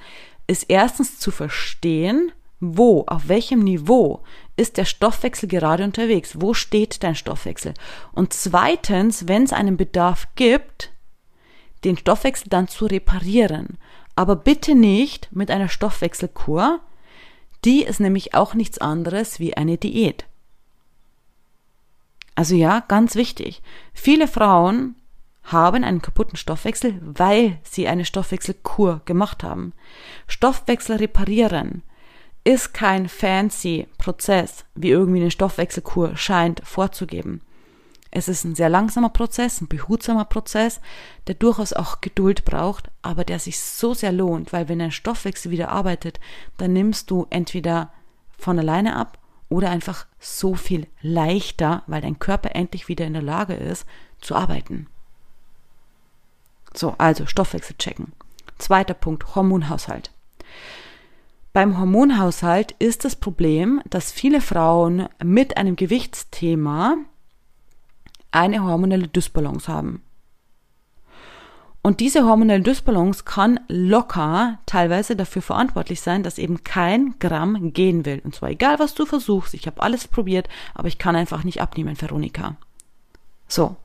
ist 0.49 0.65
erstens 0.67 1.19
zu 1.19 1.31
verstehen, 1.31 2.31
wo, 2.59 3.05
auf 3.07 3.27
welchem 3.27 3.59
Niveau 3.59 4.23
ist 4.57 4.77
der 4.77 4.85
Stoffwechsel 4.85 5.47
gerade 5.47 5.83
unterwegs? 5.83 6.41
Wo 6.41 6.53
steht 6.53 7.03
dein 7.03 7.15
Stoffwechsel? 7.15 7.73
Und 8.11 8.33
zweitens, 8.33 9.27
wenn 9.27 9.43
es 9.43 9.53
einen 9.53 9.77
Bedarf 9.77 10.27
gibt, 10.35 10.91
den 11.85 11.97
Stoffwechsel 11.97 12.49
dann 12.49 12.67
zu 12.67 12.85
reparieren. 12.85 13.77
Aber 14.15 14.35
bitte 14.35 14.75
nicht 14.75 15.29
mit 15.31 15.49
einer 15.51 15.69
Stoffwechselkur. 15.69 16.81
Die 17.63 17.83
ist 17.83 17.99
nämlich 17.99 18.33
auch 18.33 18.53
nichts 18.53 18.79
anderes 18.79 19.39
wie 19.39 19.55
eine 19.55 19.77
Diät. 19.77 20.25
Also 22.35 22.55
ja, 22.55 22.81
ganz 22.81 23.15
wichtig. 23.15 23.61
Viele 23.93 24.27
Frauen 24.27 24.95
haben 25.51 25.83
einen 25.83 26.01
kaputten 26.01 26.37
Stoffwechsel, 26.37 26.99
weil 27.01 27.59
sie 27.63 27.87
eine 27.87 28.05
Stoffwechselkur 28.05 29.01
gemacht 29.05 29.43
haben. 29.43 29.73
Stoffwechsel 30.27 30.97
reparieren 30.97 31.83
ist 32.43 32.73
kein 32.73 33.09
fancy 33.09 33.87
Prozess, 33.97 34.65
wie 34.75 34.89
irgendwie 34.89 35.21
eine 35.21 35.31
Stoffwechselkur 35.31 36.15
scheint 36.15 36.61
vorzugeben. 36.63 37.41
Es 38.11 38.27
ist 38.27 38.43
ein 38.43 38.55
sehr 38.55 38.69
langsamer 38.69 39.09
Prozess, 39.09 39.61
ein 39.61 39.67
behutsamer 39.67 40.25
Prozess, 40.25 40.81
der 41.27 41.35
durchaus 41.35 41.73
auch 41.73 42.01
Geduld 42.01 42.43
braucht, 42.43 42.89
aber 43.03 43.23
der 43.23 43.37
sich 43.37 43.59
so 43.59 43.93
sehr 43.93 44.11
lohnt, 44.11 44.51
weil 44.51 44.67
wenn 44.67 44.79
dein 44.79 44.91
Stoffwechsel 44.91 45.51
wieder 45.51 45.69
arbeitet, 45.69 46.19
dann 46.57 46.73
nimmst 46.73 47.11
du 47.11 47.27
entweder 47.29 47.91
von 48.37 48.57
alleine 48.57 48.95
ab 48.95 49.19
oder 49.47 49.69
einfach 49.69 50.07
so 50.19 50.55
viel 50.55 50.87
leichter, 51.01 51.83
weil 51.87 52.01
dein 52.01 52.19
Körper 52.19 52.55
endlich 52.55 52.87
wieder 52.87 53.05
in 53.05 53.13
der 53.13 53.21
Lage 53.21 53.53
ist, 53.53 53.85
zu 54.21 54.35
arbeiten. 54.35 54.87
So, 56.73 56.95
also 56.97 57.25
Stoffwechsel 57.25 57.75
checken. 57.77 58.13
Zweiter 58.57 58.93
Punkt, 58.93 59.35
Hormonhaushalt. 59.35 60.11
Beim 61.53 61.79
Hormonhaushalt 61.79 62.73
ist 62.79 63.05
das 63.05 63.15
Problem, 63.15 63.81
dass 63.89 64.11
viele 64.11 64.39
Frauen 64.41 65.07
mit 65.23 65.57
einem 65.57 65.75
Gewichtsthema 65.75 66.97
eine 68.31 68.63
hormonelle 68.63 69.07
Dysbalance 69.07 69.67
haben. 69.67 70.03
Und 71.81 72.01
diese 72.01 72.25
hormonelle 72.25 72.61
Dysbalance 72.61 73.23
kann 73.23 73.59
locker 73.67 74.59
teilweise 74.65 75.15
dafür 75.15 75.41
verantwortlich 75.41 76.01
sein, 76.01 76.23
dass 76.23 76.37
eben 76.37 76.63
kein 76.63 77.15
Gramm 77.19 77.73
gehen 77.73 78.05
will. 78.05 78.21
Und 78.23 78.35
zwar 78.35 78.49
egal, 78.49 78.79
was 78.79 78.93
du 78.93 79.05
versuchst. 79.05 79.53
Ich 79.53 79.65
habe 79.65 79.81
alles 79.81 80.07
probiert, 80.07 80.49
aber 80.75 80.89
ich 80.89 80.97
kann 80.97 81.15
einfach 81.15 81.43
nicht 81.43 81.61
abnehmen, 81.61 81.99
Veronika. 81.99 82.57
So. 83.47 83.77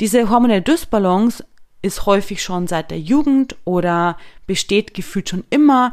Diese 0.00 0.30
hormonelle 0.30 0.62
Dysbalance 0.62 1.44
ist 1.82 2.06
häufig 2.06 2.42
schon 2.42 2.66
seit 2.66 2.90
der 2.90 3.00
Jugend 3.00 3.56
oder 3.64 4.16
besteht 4.46 4.94
gefühlt 4.94 5.28
schon 5.28 5.44
immer. 5.50 5.92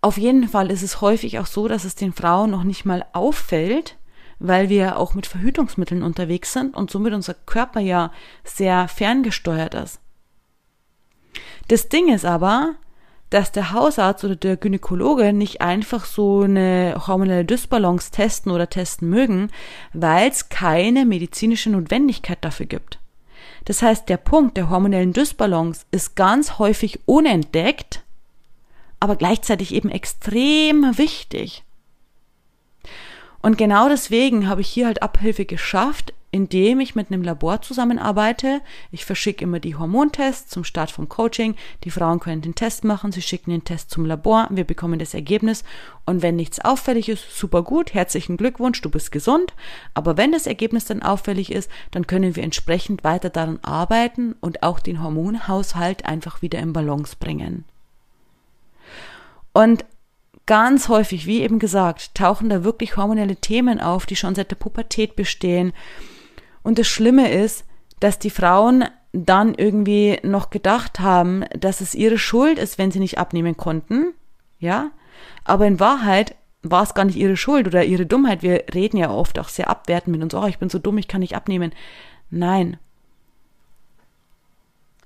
Auf 0.00 0.16
jeden 0.16 0.48
Fall 0.48 0.70
ist 0.70 0.82
es 0.82 1.00
häufig 1.00 1.38
auch 1.38 1.46
so, 1.46 1.68
dass 1.68 1.84
es 1.84 1.94
den 1.94 2.12
Frauen 2.12 2.50
noch 2.50 2.64
nicht 2.64 2.84
mal 2.84 3.04
auffällt, 3.12 3.96
weil 4.38 4.68
wir 4.68 4.98
auch 4.98 5.14
mit 5.14 5.26
Verhütungsmitteln 5.26 6.02
unterwegs 6.02 6.52
sind 6.52 6.74
und 6.74 6.90
somit 6.90 7.12
unser 7.12 7.34
Körper 7.34 7.80
ja 7.80 8.10
sehr 8.42 8.88
ferngesteuert 8.88 9.74
ist. 9.74 10.00
Das 11.68 11.88
Ding 11.88 12.12
ist 12.12 12.24
aber, 12.24 12.74
dass 13.30 13.52
der 13.52 13.72
Hausarzt 13.72 14.24
oder 14.24 14.36
der 14.36 14.56
Gynäkologe 14.56 15.32
nicht 15.32 15.62
einfach 15.62 16.04
so 16.04 16.42
eine 16.42 17.02
hormonelle 17.06 17.44
Dysbalance 17.44 18.10
testen 18.10 18.52
oder 18.52 18.68
testen 18.68 19.08
mögen, 19.08 19.50
weil 19.94 20.30
es 20.30 20.48
keine 20.48 21.06
medizinische 21.06 21.70
Notwendigkeit 21.70 22.38
dafür 22.42 22.66
gibt. 22.66 22.98
Das 23.64 23.82
heißt, 23.82 24.08
der 24.08 24.16
Punkt 24.16 24.56
der 24.56 24.70
hormonellen 24.70 25.12
Dysbalance 25.12 25.84
ist 25.90 26.16
ganz 26.16 26.58
häufig 26.58 27.00
unentdeckt, 27.06 28.02
aber 29.00 29.16
gleichzeitig 29.16 29.74
eben 29.74 29.90
extrem 29.90 30.98
wichtig. 30.98 31.64
Und 33.40 33.58
genau 33.58 33.88
deswegen 33.88 34.48
habe 34.48 34.60
ich 34.60 34.68
hier 34.68 34.86
halt 34.86 35.02
Abhilfe 35.02 35.44
geschafft, 35.44 36.14
indem 36.32 36.80
ich 36.80 36.94
mit 36.94 37.12
einem 37.12 37.22
Labor 37.22 37.60
zusammenarbeite. 37.60 38.62
Ich 38.90 39.04
verschicke 39.04 39.44
immer 39.44 39.60
die 39.60 39.76
Hormontests 39.76 40.50
zum 40.50 40.64
Start 40.64 40.90
vom 40.90 41.08
Coaching. 41.08 41.54
Die 41.84 41.90
Frauen 41.90 42.20
können 42.20 42.40
den 42.40 42.54
Test 42.54 42.84
machen, 42.84 43.12
sie 43.12 43.20
schicken 43.20 43.50
den 43.50 43.64
Test 43.64 43.90
zum 43.90 44.06
Labor, 44.06 44.48
wir 44.50 44.64
bekommen 44.64 44.98
das 44.98 45.12
Ergebnis. 45.12 45.62
Und 46.06 46.22
wenn 46.22 46.36
nichts 46.36 46.58
auffällig 46.58 47.10
ist, 47.10 47.38
super 47.38 47.62
gut, 47.62 47.92
herzlichen 47.92 48.38
Glückwunsch, 48.38 48.80
du 48.80 48.88
bist 48.88 49.12
gesund. 49.12 49.52
Aber 49.92 50.16
wenn 50.16 50.32
das 50.32 50.46
Ergebnis 50.46 50.86
dann 50.86 51.02
auffällig 51.02 51.52
ist, 51.52 51.70
dann 51.90 52.06
können 52.06 52.34
wir 52.34 52.42
entsprechend 52.42 53.04
weiter 53.04 53.28
daran 53.28 53.58
arbeiten 53.60 54.34
und 54.40 54.62
auch 54.62 54.80
den 54.80 55.02
Hormonhaushalt 55.02 56.06
einfach 56.06 56.40
wieder 56.40 56.58
in 56.60 56.72
Balance 56.72 57.14
bringen. 57.20 57.66
Und 59.52 59.84
ganz 60.46 60.88
häufig, 60.88 61.26
wie 61.26 61.42
eben 61.42 61.58
gesagt, 61.58 62.14
tauchen 62.14 62.48
da 62.48 62.64
wirklich 62.64 62.96
hormonelle 62.96 63.36
Themen 63.36 63.80
auf, 63.80 64.06
die 64.06 64.16
schon 64.16 64.34
seit 64.34 64.50
der 64.50 64.56
Pubertät 64.56 65.14
bestehen. 65.14 65.74
Und 66.62 66.78
das 66.78 66.86
Schlimme 66.86 67.32
ist, 67.32 67.64
dass 68.00 68.18
die 68.18 68.30
Frauen 68.30 68.84
dann 69.12 69.54
irgendwie 69.54 70.18
noch 70.22 70.50
gedacht 70.50 71.00
haben, 71.00 71.44
dass 71.58 71.80
es 71.80 71.94
ihre 71.94 72.18
Schuld 72.18 72.58
ist, 72.58 72.78
wenn 72.78 72.90
sie 72.90 73.00
nicht 73.00 73.18
abnehmen 73.18 73.56
konnten. 73.56 74.14
Ja? 74.58 74.90
Aber 75.44 75.66
in 75.66 75.80
Wahrheit 75.80 76.34
war 76.62 76.82
es 76.82 76.94
gar 76.94 77.04
nicht 77.04 77.16
ihre 77.16 77.36
Schuld 77.36 77.66
oder 77.66 77.84
ihre 77.84 78.06
Dummheit. 78.06 78.42
Wir 78.42 78.64
reden 78.72 78.96
ja 78.96 79.10
oft 79.10 79.38
auch 79.38 79.48
sehr 79.48 79.68
abwertend 79.68 80.16
mit 80.16 80.22
uns, 80.22 80.34
oh, 80.34 80.46
ich 80.46 80.58
bin 80.58 80.70
so 80.70 80.78
dumm, 80.78 80.98
ich 80.98 81.08
kann 81.08 81.20
nicht 81.20 81.36
abnehmen. 81.36 81.72
Nein. 82.30 82.78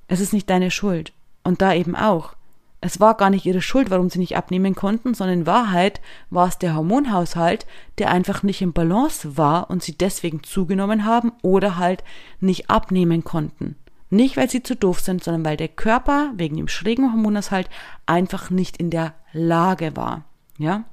Es 0.08 0.20
ist 0.20 0.32
nicht 0.32 0.48
deine 0.48 0.70
Schuld. 0.70 1.12
Und 1.42 1.62
da 1.62 1.74
eben 1.74 1.96
auch. 1.96 2.34
Es 2.80 3.00
war 3.00 3.16
gar 3.16 3.30
nicht 3.30 3.46
ihre 3.46 3.62
Schuld, 3.62 3.90
warum 3.90 4.10
sie 4.10 4.18
nicht 4.18 4.36
abnehmen 4.36 4.74
konnten, 4.74 5.14
sondern 5.14 5.40
in 5.40 5.46
Wahrheit 5.46 6.00
war 6.30 6.48
es 6.48 6.58
der 6.58 6.76
Hormonhaushalt, 6.76 7.66
der 7.98 8.10
einfach 8.10 8.42
nicht 8.42 8.60
im 8.62 8.72
Balance 8.72 9.36
war 9.36 9.70
und 9.70 9.82
sie 9.82 9.96
deswegen 9.96 10.42
zugenommen 10.42 11.04
haben 11.04 11.32
oder 11.42 11.78
halt 11.78 12.04
nicht 12.40 12.70
abnehmen 12.70 13.24
konnten. 13.24 13.76
Nicht, 14.10 14.36
weil 14.36 14.48
sie 14.48 14.62
zu 14.62 14.76
doof 14.76 15.00
sind, 15.00 15.24
sondern 15.24 15.44
weil 15.44 15.56
der 15.56 15.68
Körper 15.68 16.32
wegen 16.36 16.56
dem 16.56 16.68
schrägen 16.68 17.12
Hormonhaushalt 17.12 17.68
einfach 18.04 18.50
nicht 18.50 18.76
in 18.76 18.90
der 18.90 19.14
Lage 19.32 19.96
war. 19.96 20.24
Ja? 20.58 20.84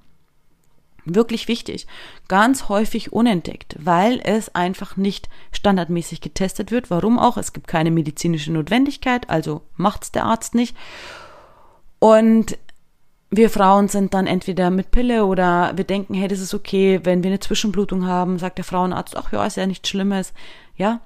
Wirklich 1.05 1.47
wichtig. 1.47 1.85
Ganz 2.29 2.69
häufig 2.69 3.11
unentdeckt, 3.11 3.75
weil 3.77 4.21
es 4.23 4.55
einfach 4.55 4.95
nicht 4.95 5.29
standardmäßig 5.51 6.21
getestet 6.21 6.71
wird. 6.71 6.89
Warum 6.89 7.19
auch? 7.19 7.37
Es 7.37 7.51
gibt 7.51 7.67
keine 7.67 7.91
medizinische 7.91 8.53
Notwendigkeit, 8.53 9.29
also 9.29 9.61
macht's 9.75 10.11
der 10.11 10.23
Arzt 10.23 10.55
nicht. 10.55 10.75
Und 12.03 12.57
wir 13.29 13.49
Frauen 13.49 13.87
sind 13.87 14.13
dann 14.13 14.27
entweder 14.27 14.69
mit 14.71 14.91
Pille 14.91 15.25
oder 15.25 15.71
wir 15.77 15.85
denken, 15.85 16.13
hey, 16.15 16.27
das 16.27 16.41
ist 16.41 16.53
okay, 16.53 16.99
wenn 17.03 17.23
wir 17.23 17.29
eine 17.29 17.39
Zwischenblutung 17.39 18.05
haben, 18.05 18.37
sagt 18.39 18.57
der 18.57 18.65
Frauenarzt, 18.65 19.15
ach 19.15 19.31
ja, 19.31 19.45
ist 19.45 19.55
ja 19.55 19.65
nichts 19.65 19.87
Schlimmes, 19.87 20.33
ja. 20.75 20.99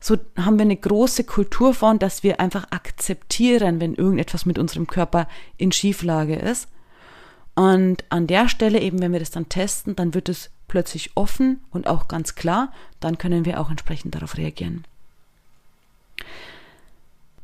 So 0.00 0.16
haben 0.36 0.58
wir 0.58 0.64
eine 0.64 0.76
große 0.76 1.22
Kultur 1.22 1.74
von, 1.74 2.00
dass 2.00 2.24
wir 2.24 2.40
einfach 2.40 2.66
akzeptieren, 2.72 3.80
wenn 3.80 3.94
irgendetwas 3.94 4.44
mit 4.44 4.58
unserem 4.58 4.88
Körper 4.88 5.28
in 5.58 5.70
Schieflage 5.70 6.34
ist. 6.34 6.66
Und 7.54 8.02
an 8.08 8.26
der 8.26 8.48
Stelle 8.48 8.80
eben, 8.80 9.00
wenn 9.00 9.12
wir 9.12 9.20
das 9.20 9.30
dann 9.30 9.48
testen, 9.48 9.94
dann 9.94 10.12
wird 10.12 10.28
es 10.28 10.50
plötzlich 10.66 11.12
offen 11.14 11.60
und 11.70 11.86
auch 11.86 12.08
ganz 12.08 12.34
klar, 12.34 12.72
dann 12.98 13.16
können 13.16 13.44
wir 13.44 13.60
auch 13.60 13.70
entsprechend 13.70 14.16
darauf 14.16 14.36
reagieren. 14.36 14.86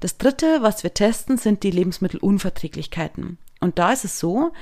Das 0.00 0.18
dritte, 0.18 0.62
was 0.62 0.82
wir 0.82 0.94
testen, 0.94 1.38
sind 1.38 1.62
die 1.62 1.70
Lebensmittelunverträglichkeiten. 1.70 3.38
Und 3.60 3.78
da 3.78 3.92
ist 3.92 4.04
es 4.04 4.18
so, 4.18 4.52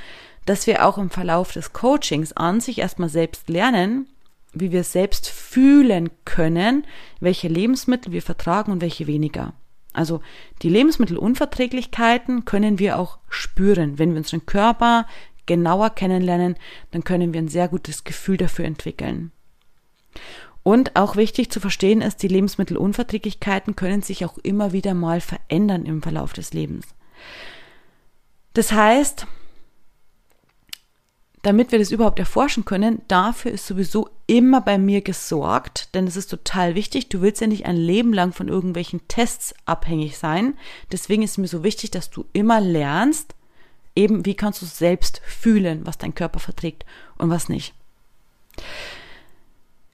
dass 0.46 0.66
wir 0.66 0.86
auch 0.86 0.96
im 0.96 1.10
Verlauf 1.10 1.52
des 1.52 1.72
Coachings 1.72 2.32
an 2.32 2.60
sich 2.60 2.78
erstmal 2.78 3.08
selbst 3.08 3.48
lernen, 3.48 4.08
wie 4.52 4.72
wir 4.72 4.84
selbst 4.84 5.28
fühlen 5.28 6.10
können, 6.24 6.86
welche 7.20 7.48
Lebensmittel 7.48 8.12
wir 8.12 8.22
vertragen 8.22 8.72
und 8.72 8.80
welche 8.80 9.06
weniger. 9.06 9.52
Also 9.92 10.20
die 10.62 10.68
Lebensmittelunverträglichkeiten 10.68 12.44
können 12.44 12.78
wir 12.78 12.98
auch 12.98 13.18
spüren. 13.28 13.98
Wenn 13.98 14.12
wir 14.12 14.18
unseren 14.18 14.46
Körper 14.46 15.06
genauer 15.46 15.90
kennenlernen, 15.90 16.56
dann 16.90 17.04
können 17.04 17.32
wir 17.32 17.40
ein 17.40 17.48
sehr 17.48 17.68
gutes 17.68 18.04
Gefühl 18.04 18.36
dafür 18.36 18.64
entwickeln. 18.64 19.32
Und 20.66 20.96
auch 20.96 21.14
wichtig 21.14 21.48
zu 21.52 21.60
verstehen 21.60 22.00
ist, 22.00 22.24
die 22.24 22.26
Lebensmittelunverträglichkeiten 22.26 23.76
können 23.76 24.02
sich 24.02 24.24
auch 24.24 24.36
immer 24.38 24.72
wieder 24.72 24.94
mal 24.94 25.20
verändern 25.20 25.86
im 25.86 26.02
Verlauf 26.02 26.32
des 26.32 26.52
Lebens. 26.52 26.88
Das 28.52 28.72
heißt, 28.72 29.28
damit 31.42 31.70
wir 31.70 31.78
das 31.78 31.92
überhaupt 31.92 32.18
erforschen 32.18 32.64
können, 32.64 33.00
dafür 33.06 33.52
ist 33.52 33.68
sowieso 33.68 34.08
immer 34.26 34.60
bei 34.60 34.76
mir 34.76 35.02
gesorgt, 35.02 35.94
denn 35.94 36.08
es 36.08 36.16
ist 36.16 36.32
total 36.32 36.74
wichtig. 36.74 37.10
Du 37.10 37.20
willst 37.20 37.40
ja 37.40 37.46
nicht 37.46 37.66
ein 37.66 37.76
Leben 37.76 38.12
lang 38.12 38.32
von 38.32 38.48
irgendwelchen 38.48 39.06
Tests 39.06 39.54
abhängig 39.66 40.18
sein. 40.18 40.58
Deswegen 40.90 41.22
ist 41.22 41.38
mir 41.38 41.46
so 41.46 41.62
wichtig, 41.62 41.92
dass 41.92 42.10
du 42.10 42.24
immer 42.32 42.60
lernst, 42.60 43.36
eben 43.94 44.26
wie 44.26 44.34
kannst 44.34 44.62
du 44.62 44.66
selbst 44.66 45.22
fühlen, 45.24 45.86
was 45.86 45.96
dein 45.96 46.16
Körper 46.16 46.40
verträgt 46.40 46.84
und 47.18 47.30
was 47.30 47.48
nicht. 47.48 47.72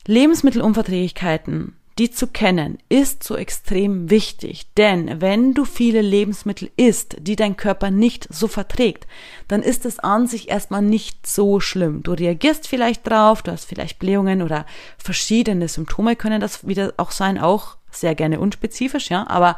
Lebensmittelunverträglichkeiten 0.06 1.76
die 1.99 2.11
zu 2.11 2.26
kennen, 2.26 2.78
ist 2.88 3.23
so 3.23 3.37
extrem 3.37 4.09
wichtig. 4.09 4.73
Denn 4.76 5.21
wenn 5.21 5.54
du 5.54 5.64
viele 5.64 6.00
Lebensmittel 6.00 6.71
isst, 6.76 7.16
die 7.21 7.37
dein 7.37 7.56
Körper 7.56 7.90
nicht 7.90 8.26
so 8.32 8.49
verträgt, 8.49 9.06
dann 9.49 9.62
ist 9.62 9.85
es 9.85 9.99
an 9.99 10.26
sich 10.26 10.49
erstmal 10.49 10.82
nicht 10.82 11.26
so 11.26 11.61
schlimm. 11.61 12.02
Du 12.02 12.12
reagierst 12.12 12.66
vielleicht 12.66 13.06
drauf, 13.06 13.42
du 13.42 13.52
hast 13.52 13.66
vielleicht 13.66 13.99
Blähungen 13.99 14.42
oder 14.42 14.66
verschiedene 14.97 15.68
Symptome 15.68 16.16
können 16.16 16.40
das 16.40 16.66
wieder 16.66 16.94
auch 16.97 17.11
sein, 17.11 17.38
auch 17.38 17.76
sehr 17.90 18.14
gerne 18.14 18.40
unspezifisch, 18.40 19.11
ja, 19.11 19.26
aber 19.28 19.56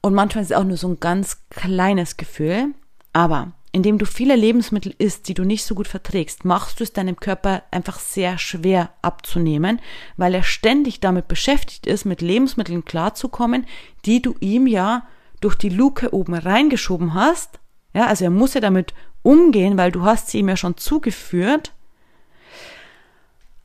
und 0.00 0.14
manchmal 0.14 0.42
ist 0.42 0.50
es 0.50 0.56
auch 0.56 0.64
nur 0.64 0.76
so 0.76 0.88
ein 0.88 1.00
ganz 1.00 1.42
kleines 1.50 2.16
Gefühl, 2.16 2.68
aber 3.12 3.52
indem 3.72 3.96
du 3.96 4.04
viele 4.04 4.36
Lebensmittel 4.36 4.94
isst, 4.98 5.28
die 5.28 5.34
du 5.34 5.44
nicht 5.44 5.64
so 5.64 5.74
gut 5.74 5.88
verträgst, 5.88 6.44
machst 6.44 6.78
du 6.78 6.84
es 6.84 6.92
deinem 6.92 7.16
Körper 7.16 7.62
einfach 7.70 7.98
sehr 7.98 8.36
schwer 8.36 8.90
abzunehmen, 9.00 9.80
weil 10.18 10.34
er 10.34 10.42
ständig 10.42 11.00
damit 11.00 11.26
beschäftigt 11.26 11.86
ist, 11.86 12.04
mit 12.04 12.20
Lebensmitteln 12.20 12.84
klarzukommen, 12.84 13.66
die 14.04 14.20
du 14.20 14.34
ihm 14.40 14.66
ja 14.66 15.06
durch 15.40 15.56
die 15.56 15.70
Luke 15.70 16.12
oben 16.12 16.34
reingeschoben 16.34 17.14
hast. 17.14 17.60
Ja, 17.94 18.06
also 18.06 18.24
er 18.24 18.30
muss 18.30 18.54
ja 18.54 18.60
damit 18.60 18.92
umgehen, 19.22 19.78
weil 19.78 19.90
du 19.90 20.02
hast 20.02 20.28
sie 20.28 20.38
ihm 20.38 20.48
ja 20.48 20.56
schon 20.56 20.76
zugeführt. 20.76 21.72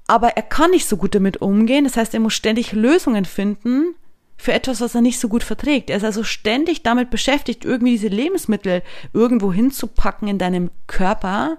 Aber 0.08 0.30
er 0.38 0.44
kann 0.44 0.72
nicht 0.72 0.88
so 0.88 0.96
gut 0.96 1.16
damit 1.16 1.42
umgehen. 1.42 1.84
Das 1.84 1.98
heißt, 1.98 2.14
er 2.14 2.22
muss 2.22 2.34
ständig 2.34 2.72
Lösungen 2.72 3.26
finden, 3.26 3.96
für 4.38 4.54
etwas, 4.54 4.82
was 4.82 4.96
er 4.96 5.02
nicht 5.02 5.20
so 5.20 5.28
gut 5.28 5.44
verträgt. 5.44 5.90
Er 5.90 5.98
ist 5.98 6.04
also 6.04 6.24
ständig 6.24 6.84
damit 6.84 7.10
beschäftigt, 7.10 7.66
irgendwie 7.66 7.92
diese 7.92 8.08
Lebensmittel 8.08 8.84
irgendwo 9.12 9.52
hinzupacken 9.52 10.28
in 10.28 10.38
deinem 10.38 10.70
Körper. 10.86 11.58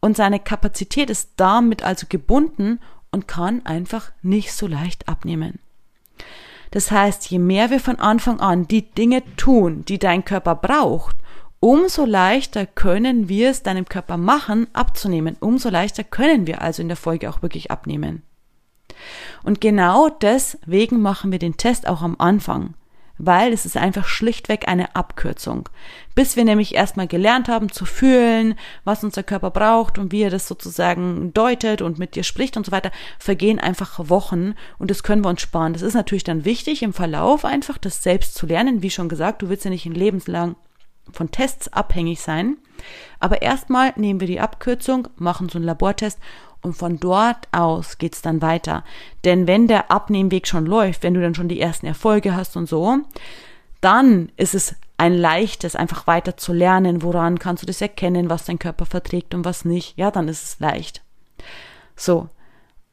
Und 0.00 0.16
seine 0.16 0.38
Kapazität 0.38 1.10
ist 1.10 1.30
damit 1.36 1.82
also 1.82 2.06
gebunden 2.08 2.80
und 3.10 3.26
kann 3.26 3.64
einfach 3.64 4.12
nicht 4.22 4.52
so 4.52 4.66
leicht 4.66 5.08
abnehmen. 5.08 5.58
Das 6.70 6.90
heißt, 6.90 7.30
je 7.30 7.38
mehr 7.38 7.70
wir 7.70 7.80
von 7.80 7.98
Anfang 7.98 8.40
an 8.40 8.68
die 8.68 8.82
Dinge 8.82 9.22
tun, 9.36 9.84
die 9.86 9.98
dein 9.98 10.24
Körper 10.24 10.54
braucht, 10.54 11.16
umso 11.60 12.04
leichter 12.04 12.66
können 12.66 13.28
wir 13.28 13.50
es 13.50 13.62
deinem 13.62 13.86
Körper 13.86 14.18
machen, 14.18 14.68
abzunehmen. 14.74 15.36
Umso 15.40 15.70
leichter 15.70 16.04
können 16.04 16.46
wir 16.46 16.60
also 16.60 16.82
in 16.82 16.88
der 16.88 16.96
Folge 16.98 17.30
auch 17.30 17.40
wirklich 17.40 17.70
abnehmen. 17.70 18.22
Und 19.42 19.60
genau 19.60 20.08
deswegen 20.08 21.00
machen 21.00 21.32
wir 21.32 21.38
den 21.38 21.56
Test 21.56 21.86
auch 21.88 22.02
am 22.02 22.16
Anfang, 22.18 22.74
weil 23.18 23.52
es 23.52 23.66
ist 23.66 23.76
einfach 23.76 24.06
schlichtweg 24.06 24.68
eine 24.68 24.94
Abkürzung. 24.96 25.68
Bis 26.14 26.36
wir 26.36 26.44
nämlich 26.44 26.74
erstmal 26.74 27.06
gelernt 27.06 27.48
haben 27.48 27.70
zu 27.70 27.84
fühlen, 27.84 28.54
was 28.84 29.04
unser 29.04 29.22
Körper 29.22 29.50
braucht 29.50 29.98
und 29.98 30.12
wie 30.12 30.22
er 30.22 30.30
das 30.30 30.48
sozusagen 30.48 31.32
deutet 31.34 31.82
und 31.82 31.98
mit 31.98 32.14
dir 32.14 32.24
spricht 32.24 32.56
und 32.56 32.66
so 32.66 32.72
weiter, 32.72 32.90
vergehen 33.18 33.58
einfach 33.58 34.08
Wochen 34.08 34.54
und 34.78 34.90
das 34.90 35.02
können 35.02 35.24
wir 35.24 35.30
uns 35.30 35.40
sparen. 35.40 35.72
Das 35.72 35.82
ist 35.82 35.94
natürlich 35.94 36.24
dann 36.24 36.44
wichtig 36.44 36.82
im 36.82 36.92
Verlauf 36.92 37.44
einfach, 37.44 37.78
das 37.78 38.02
selbst 38.02 38.34
zu 38.34 38.46
lernen. 38.46 38.82
Wie 38.82 38.90
schon 38.90 39.08
gesagt, 39.08 39.42
du 39.42 39.48
willst 39.48 39.64
ja 39.64 39.70
nicht 39.70 39.86
ein 39.86 39.94
lebenslang 39.94 40.56
von 41.12 41.30
Tests 41.30 41.72
abhängig 41.72 42.20
sein. 42.20 42.56
Aber 43.20 43.42
erstmal 43.42 43.92
nehmen 43.96 44.20
wir 44.20 44.26
die 44.26 44.40
Abkürzung, 44.40 45.08
machen 45.16 45.48
so 45.48 45.58
einen 45.58 45.66
Labortest 45.66 46.18
und 46.62 46.74
von 46.74 46.98
dort 46.98 47.48
aus 47.52 47.98
geht's 47.98 48.22
dann 48.22 48.42
weiter. 48.42 48.84
Denn 49.24 49.46
wenn 49.46 49.68
der 49.68 49.90
Abnehmweg 49.90 50.46
schon 50.46 50.66
läuft, 50.66 51.02
wenn 51.02 51.14
du 51.14 51.20
dann 51.20 51.34
schon 51.34 51.48
die 51.48 51.60
ersten 51.60 51.86
Erfolge 51.86 52.34
hast 52.34 52.56
und 52.56 52.68
so, 52.68 52.98
dann 53.80 54.30
ist 54.36 54.54
es 54.54 54.74
ein 54.96 55.14
leichtes, 55.14 55.76
einfach 55.76 56.06
weiter 56.08 56.36
zu 56.36 56.52
lernen, 56.52 57.02
woran 57.02 57.38
kannst 57.38 57.62
du 57.62 57.66
das 57.66 57.80
erkennen, 57.80 58.28
was 58.28 58.44
dein 58.44 58.58
Körper 58.58 58.86
verträgt 58.86 59.34
und 59.34 59.44
was 59.44 59.64
nicht. 59.64 59.96
Ja, 59.96 60.10
dann 60.10 60.26
ist 60.28 60.42
es 60.42 60.60
leicht. 60.60 61.02
So. 61.94 62.28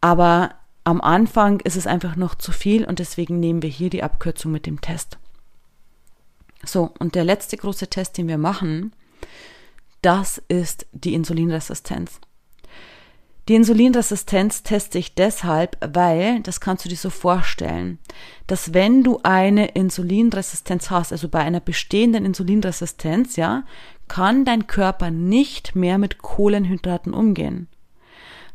Aber 0.01 0.51
am 0.84 1.01
Anfang 1.01 1.62
ist 1.62 1.75
es 1.75 1.88
einfach 1.88 2.15
noch 2.15 2.36
zu 2.36 2.51
viel 2.51 2.86
und 2.86 3.00
deswegen 3.00 3.39
nehmen 3.39 3.63
wir 3.63 3.69
hier 3.69 3.89
die 3.89 4.03
Abkürzung 4.03 4.51
mit 4.51 4.67
dem 4.67 4.81
Test. 4.81 5.17
So, 6.65 6.91
und 6.99 7.15
der 7.15 7.23
letzte 7.23 7.58
große 7.58 7.88
Test, 7.88 8.17
den 8.17 8.28
wir 8.28 8.38
machen, 8.38 8.93
das 10.01 10.41
ist 10.47 10.86
die 10.91 11.13
Insulinresistenz. 11.13 12.19
Die 13.47 13.54
Insulinresistenz 13.54 14.63
teste 14.63 14.97
ich 14.97 15.13
deshalb, 15.13 15.78
weil, 15.93 16.41
das 16.41 16.60
kannst 16.60 16.84
du 16.84 16.89
dir 16.89 16.95
so 16.97 17.12
vorstellen, 17.12 17.99
dass 18.47 18.73
wenn 18.73 19.04
du 19.04 19.19
eine 19.21 19.67
Insulinresistenz 19.67 20.89
hast, 20.89 21.12
also 21.12 21.30
bei 21.30 21.39
einer 21.39 21.60
bestehenden 21.60 22.25
Insulinresistenz, 22.25 23.36
ja, 23.36 23.63
kann 24.08 24.45
dein 24.45 24.65
Körper 24.65 25.12
nicht 25.12 25.75
mehr 25.75 25.99
mit 25.99 26.19
Kohlenhydraten 26.19 27.13
umgehen, 27.13 27.67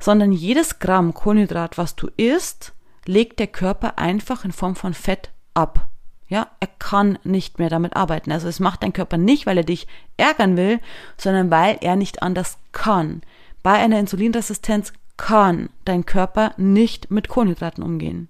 sondern 0.01 0.33
jedes 0.33 0.81
Gramm 0.81 1.15
Kohlenhydrat, 1.15 1.79
was 1.79 1.95
du 1.95 2.09
isst, 2.17 2.73
legt 3.07 3.39
der 3.39 3.49
Körper 3.49 3.99
einfach 3.99 4.45
in 4.45 4.53
Form 4.53 4.75
von 4.75 4.95
Fett 4.95 5.31
ab. 5.55 5.90
Ja, 6.31 6.47
er 6.61 6.69
kann 6.79 7.19
nicht 7.25 7.59
mehr 7.59 7.69
damit 7.69 7.97
arbeiten. 7.97 8.31
Also 8.31 8.47
es 8.47 8.61
macht 8.61 8.85
dein 8.85 8.93
Körper 8.93 9.19
nicht, 9.19 9.47
weil 9.47 9.59
er 9.59 9.65
dich 9.65 9.89
ärgern 10.17 10.57
will, 10.57 10.79
sondern 11.17 11.51
weil 11.51 11.77
er 11.81 11.97
nicht 11.97 12.23
anders 12.23 12.57
kann. 12.71 13.23
Bei 13.65 13.73
einer 13.73 13.99
Insulinresistenz 13.99 14.93
kann 15.17 15.71
dein 15.85 16.07
Körper 16.07 16.53
nicht 16.57 17.11
mit 17.11 17.29
Kohlenhydraten 17.29 17.83
umgehen. 17.83 18.29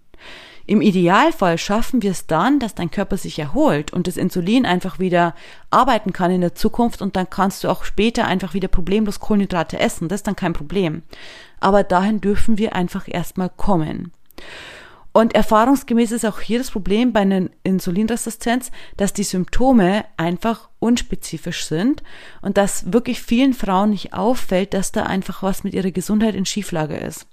Im 0.64 0.80
Idealfall 0.80 1.58
schaffen 1.58 2.00
wir 2.00 2.12
es 2.12 2.26
dann, 2.26 2.58
dass 2.58 2.74
dein 2.74 2.90
Körper 2.90 3.18
sich 3.18 3.38
erholt 3.38 3.92
und 3.92 4.06
das 4.06 4.16
Insulin 4.16 4.64
einfach 4.64 4.98
wieder 4.98 5.34
arbeiten 5.70 6.14
kann 6.14 6.30
in 6.30 6.40
der 6.40 6.54
Zukunft 6.54 7.02
und 7.02 7.16
dann 7.16 7.28
kannst 7.28 7.64
du 7.64 7.68
auch 7.68 7.84
später 7.84 8.24
einfach 8.24 8.54
wieder 8.54 8.68
problemlos 8.68 9.20
Kohlenhydrate 9.20 9.78
essen. 9.78 10.08
Das 10.08 10.20
ist 10.20 10.26
dann 10.26 10.36
kein 10.36 10.52
Problem. 10.54 11.02
Aber 11.58 11.82
dahin 11.82 12.20
dürfen 12.20 12.56
wir 12.56 12.74
einfach 12.74 13.08
erstmal 13.08 13.50
kommen. 13.50 14.12
Und 15.12 15.34
erfahrungsgemäß 15.34 16.12
ist 16.12 16.24
auch 16.24 16.40
hier 16.40 16.58
das 16.58 16.70
Problem 16.70 17.12
bei 17.12 17.20
einer 17.20 17.48
Insulinresistenz, 17.64 18.70
dass 18.96 19.12
die 19.12 19.24
Symptome 19.24 20.04
einfach 20.16 20.68
unspezifisch 20.78 21.64
sind 21.64 22.02
und 22.42 22.56
dass 22.56 22.92
wirklich 22.92 23.20
vielen 23.20 23.52
Frauen 23.52 23.90
nicht 23.90 24.14
auffällt, 24.14 24.72
dass 24.72 24.92
da 24.92 25.02
einfach 25.04 25.42
was 25.42 25.64
mit 25.64 25.74
ihrer 25.74 25.90
Gesundheit 25.90 26.34
in 26.34 26.46
Schieflage 26.46 26.96
ist. 26.96 27.26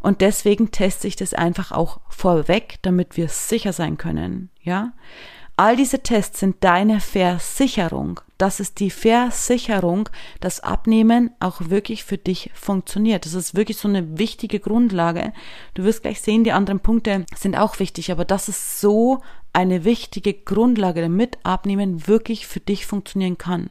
Und 0.00 0.20
deswegen 0.20 0.72
teste 0.72 1.06
ich 1.06 1.14
das 1.14 1.34
einfach 1.34 1.70
auch 1.70 2.00
vorweg, 2.08 2.78
damit 2.82 3.16
wir 3.16 3.28
sicher 3.28 3.72
sein 3.72 3.96
können, 3.96 4.50
ja? 4.60 4.92
All 5.56 5.76
diese 5.76 6.02
Tests 6.02 6.40
sind 6.40 6.64
deine 6.64 6.98
Versicherung. 6.98 8.20
Das 8.42 8.58
ist 8.58 8.80
die 8.80 8.90
Versicherung, 8.90 10.08
dass 10.40 10.58
Abnehmen 10.58 11.30
auch 11.38 11.60
wirklich 11.60 12.02
für 12.02 12.18
dich 12.18 12.50
funktioniert. 12.54 13.24
Das 13.24 13.34
ist 13.34 13.54
wirklich 13.54 13.76
so 13.76 13.86
eine 13.86 14.18
wichtige 14.18 14.58
Grundlage. 14.58 15.32
Du 15.74 15.84
wirst 15.84 16.02
gleich 16.02 16.20
sehen, 16.20 16.42
die 16.42 16.50
anderen 16.50 16.80
Punkte 16.80 17.24
sind 17.36 17.56
auch 17.56 17.78
wichtig, 17.78 18.10
aber 18.10 18.24
das 18.24 18.48
ist 18.48 18.80
so 18.80 19.22
eine 19.52 19.84
wichtige 19.84 20.34
Grundlage, 20.34 21.02
damit 21.02 21.38
Abnehmen 21.44 22.08
wirklich 22.08 22.48
für 22.48 22.58
dich 22.58 22.84
funktionieren 22.84 23.38
kann. 23.38 23.70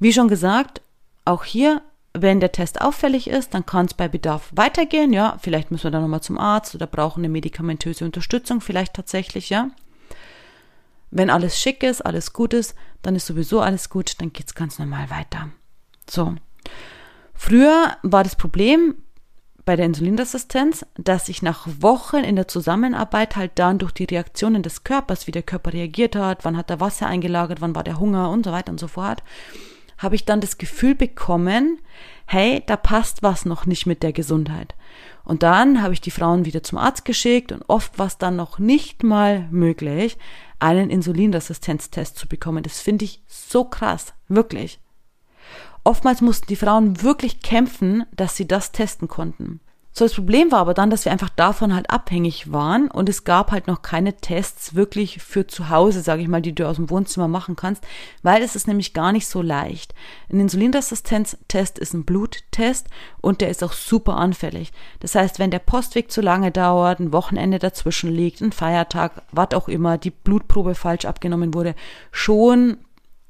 Wie 0.00 0.12
schon 0.12 0.26
gesagt, 0.26 0.82
auch 1.24 1.44
hier 1.44 1.82
wenn 2.18 2.40
der 2.40 2.50
Test 2.50 2.80
auffällig 2.80 3.28
ist, 3.28 3.54
dann 3.54 3.64
kann 3.64 3.86
es 3.86 3.94
bei 3.94 4.08
Bedarf 4.08 4.50
weitergehen, 4.56 5.12
ja. 5.12 5.36
Vielleicht 5.40 5.70
müssen 5.70 5.84
wir 5.84 5.90
dann 5.92 6.02
nochmal 6.02 6.22
zum 6.22 6.38
Arzt 6.38 6.74
oder 6.74 6.88
brauchen 6.88 7.20
eine 7.20 7.28
medikamentöse 7.28 8.04
Unterstützung, 8.04 8.60
vielleicht 8.60 8.94
tatsächlich, 8.94 9.50
ja. 9.50 9.70
Wenn 11.16 11.30
alles 11.30 11.58
schick 11.58 11.82
ist, 11.82 12.02
alles 12.02 12.34
gut 12.34 12.52
ist, 12.52 12.74
dann 13.00 13.16
ist 13.16 13.24
sowieso 13.24 13.62
alles 13.62 13.88
gut, 13.88 14.20
dann 14.20 14.34
geht's 14.34 14.54
ganz 14.54 14.78
normal 14.78 15.08
weiter. 15.08 15.48
So. 16.10 16.34
Früher 17.32 17.96
war 18.02 18.22
das 18.22 18.36
Problem 18.36 18.96
bei 19.64 19.76
der 19.76 19.86
Insulinresistenz, 19.86 20.84
dass 20.98 21.30
ich 21.30 21.40
nach 21.40 21.66
Wochen 21.80 22.18
in 22.18 22.36
der 22.36 22.48
Zusammenarbeit 22.48 23.34
halt 23.34 23.52
dann 23.54 23.78
durch 23.78 23.92
die 23.92 24.04
Reaktionen 24.04 24.62
des 24.62 24.84
Körpers, 24.84 25.26
wie 25.26 25.32
der 25.32 25.42
Körper 25.42 25.72
reagiert 25.72 26.16
hat, 26.16 26.44
wann 26.44 26.58
hat 26.58 26.68
er 26.68 26.80
Wasser 26.80 27.06
eingelagert, 27.06 27.62
wann 27.62 27.74
war 27.74 27.82
der 27.82 27.98
Hunger 27.98 28.28
und 28.28 28.44
so 28.44 28.52
weiter 28.52 28.70
und 28.70 28.78
so 28.78 28.86
fort, 28.86 29.22
habe 29.96 30.16
ich 30.16 30.26
dann 30.26 30.42
das 30.42 30.58
Gefühl 30.58 30.94
bekommen, 30.94 31.78
hey, 32.26 32.62
da 32.66 32.76
passt 32.76 33.22
was 33.22 33.46
noch 33.46 33.64
nicht 33.64 33.86
mit 33.86 34.02
der 34.02 34.12
Gesundheit. 34.12 34.74
Und 35.26 35.42
dann 35.42 35.82
habe 35.82 35.92
ich 35.92 36.00
die 36.00 36.12
Frauen 36.12 36.44
wieder 36.44 36.62
zum 36.62 36.78
Arzt 36.78 37.04
geschickt 37.04 37.50
und 37.50 37.64
oft 37.66 37.98
war 37.98 38.06
es 38.06 38.16
dann 38.16 38.36
noch 38.36 38.60
nicht 38.60 39.02
mal 39.02 39.48
möglich, 39.50 40.18
einen 40.60 40.88
Insulinresistenztest 40.88 42.16
zu 42.16 42.28
bekommen. 42.28 42.62
Das 42.62 42.80
finde 42.80 43.04
ich 43.04 43.22
so 43.26 43.64
krass, 43.64 44.14
wirklich. 44.28 44.80
Oftmals 45.82 46.20
mussten 46.20 46.46
die 46.46 46.56
Frauen 46.56 47.02
wirklich 47.02 47.42
kämpfen, 47.42 48.04
dass 48.14 48.36
sie 48.36 48.46
das 48.46 48.70
testen 48.70 49.08
konnten. 49.08 49.60
So, 49.98 50.04
das 50.04 50.12
Problem 50.12 50.52
war 50.52 50.58
aber 50.58 50.74
dann, 50.74 50.90
dass 50.90 51.06
wir 51.06 51.12
einfach 51.12 51.30
davon 51.30 51.74
halt 51.74 51.88
abhängig 51.88 52.52
waren 52.52 52.90
und 52.90 53.08
es 53.08 53.24
gab 53.24 53.50
halt 53.50 53.66
noch 53.66 53.80
keine 53.80 54.14
Tests 54.14 54.74
wirklich 54.74 55.22
für 55.22 55.46
zu 55.46 55.70
Hause, 55.70 56.02
sage 56.02 56.20
ich 56.20 56.28
mal, 56.28 56.42
die 56.42 56.54
du 56.54 56.68
aus 56.68 56.76
dem 56.76 56.90
Wohnzimmer 56.90 57.28
machen 57.28 57.56
kannst, 57.56 57.82
weil 58.22 58.42
es 58.42 58.56
ist 58.56 58.68
nämlich 58.68 58.92
gar 58.92 59.12
nicht 59.12 59.26
so 59.26 59.40
leicht. 59.40 59.94
Ein 60.30 60.40
Insulinresistenztest 60.40 61.78
ist 61.78 61.94
ein 61.94 62.04
Bluttest 62.04 62.88
und 63.22 63.40
der 63.40 63.48
ist 63.48 63.64
auch 63.64 63.72
super 63.72 64.18
anfällig. 64.18 64.70
Das 65.00 65.14
heißt, 65.14 65.38
wenn 65.38 65.50
der 65.50 65.60
Postweg 65.60 66.12
zu 66.12 66.20
lange 66.20 66.52
dauert, 66.52 67.00
ein 67.00 67.14
Wochenende 67.14 67.58
dazwischen 67.58 68.12
liegt, 68.12 68.42
ein 68.42 68.52
Feiertag, 68.52 69.22
was 69.32 69.54
auch 69.54 69.66
immer, 69.66 69.96
die 69.96 70.10
Blutprobe 70.10 70.74
falsch 70.74 71.06
abgenommen 71.06 71.54
wurde, 71.54 71.74
schon 72.12 72.76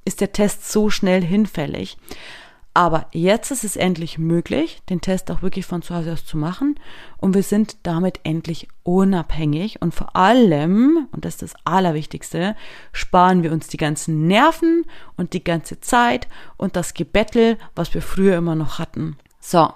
ist 0.05 0.21
der 0.21 0.33
Test 0.33 0.73
so 0.73 0.91
schnell 0.91 1.23
hinfällig. 1.23 1.97
Aber 2.77 3.07
jetzt 3.13 3.51
ist 3.51 3.65
es 3.65 3.77
endlich 3.77 4.19
möglich, 4.19 4.83
den 4.91 5.01
Test 5.01 5.31
auch 5.31 5.41
wirklich 5.41 5.65
von 5.65 5.81
zu 5.81 5.95
Hause 5.95 6.13
aus 6.13 6.27
zu 6.27 6.37
machen. 6.37 6.79
Und 7.17 7.35
wir 7.35 7.43
sind 7.43 7.79
damit 7.85 8.21
endlich 8.23 8.69
unabhängig. 8.83 9.81
Und 9.81 9.95
vor 9.95 10.15
allem, 10.15 11.09
und 11.11 11.25
das 11.25 11.37
ist 11.37 11.43
das 11.43 11.55
Allerwichtigste, 11.65 12.55
sparen 12.93 13.43
wir 13.43 13.53
uns 13.53 13.69
die 13.69 13.79
ganzen 13.79 14.27
Nerven 14.27 14.85
und 15.17 15.33
die 15.33 15.43
ganze 15.43 15.81
Zeit 15.81 16.29
und 16.59 16.77
das 16.77 16.93
Gebettel, 16.93 17.57
was 17.75 17.95
wir 17.95 18.03
früher 18.03 18.37
immer 18.37 18.55
noch 18.55 18.79
hatten. 18.79 19.17
So, 19.41 19.73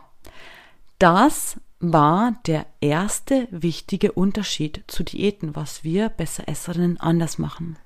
das 0.99 1.57
war 1.79 2.35
der 2.45 2.67
erste 2.83 3.49
wichtige 3.51 4.13
Unterschied 4.13 4.85
zu 4.89 5.05
Diäten, 5.05 5.57
was 5.57 5.85
wir 5.85 6.11
Besseresserinnen 6.11 7.01
anders 7.01 7.39
machen. 7.39 7.79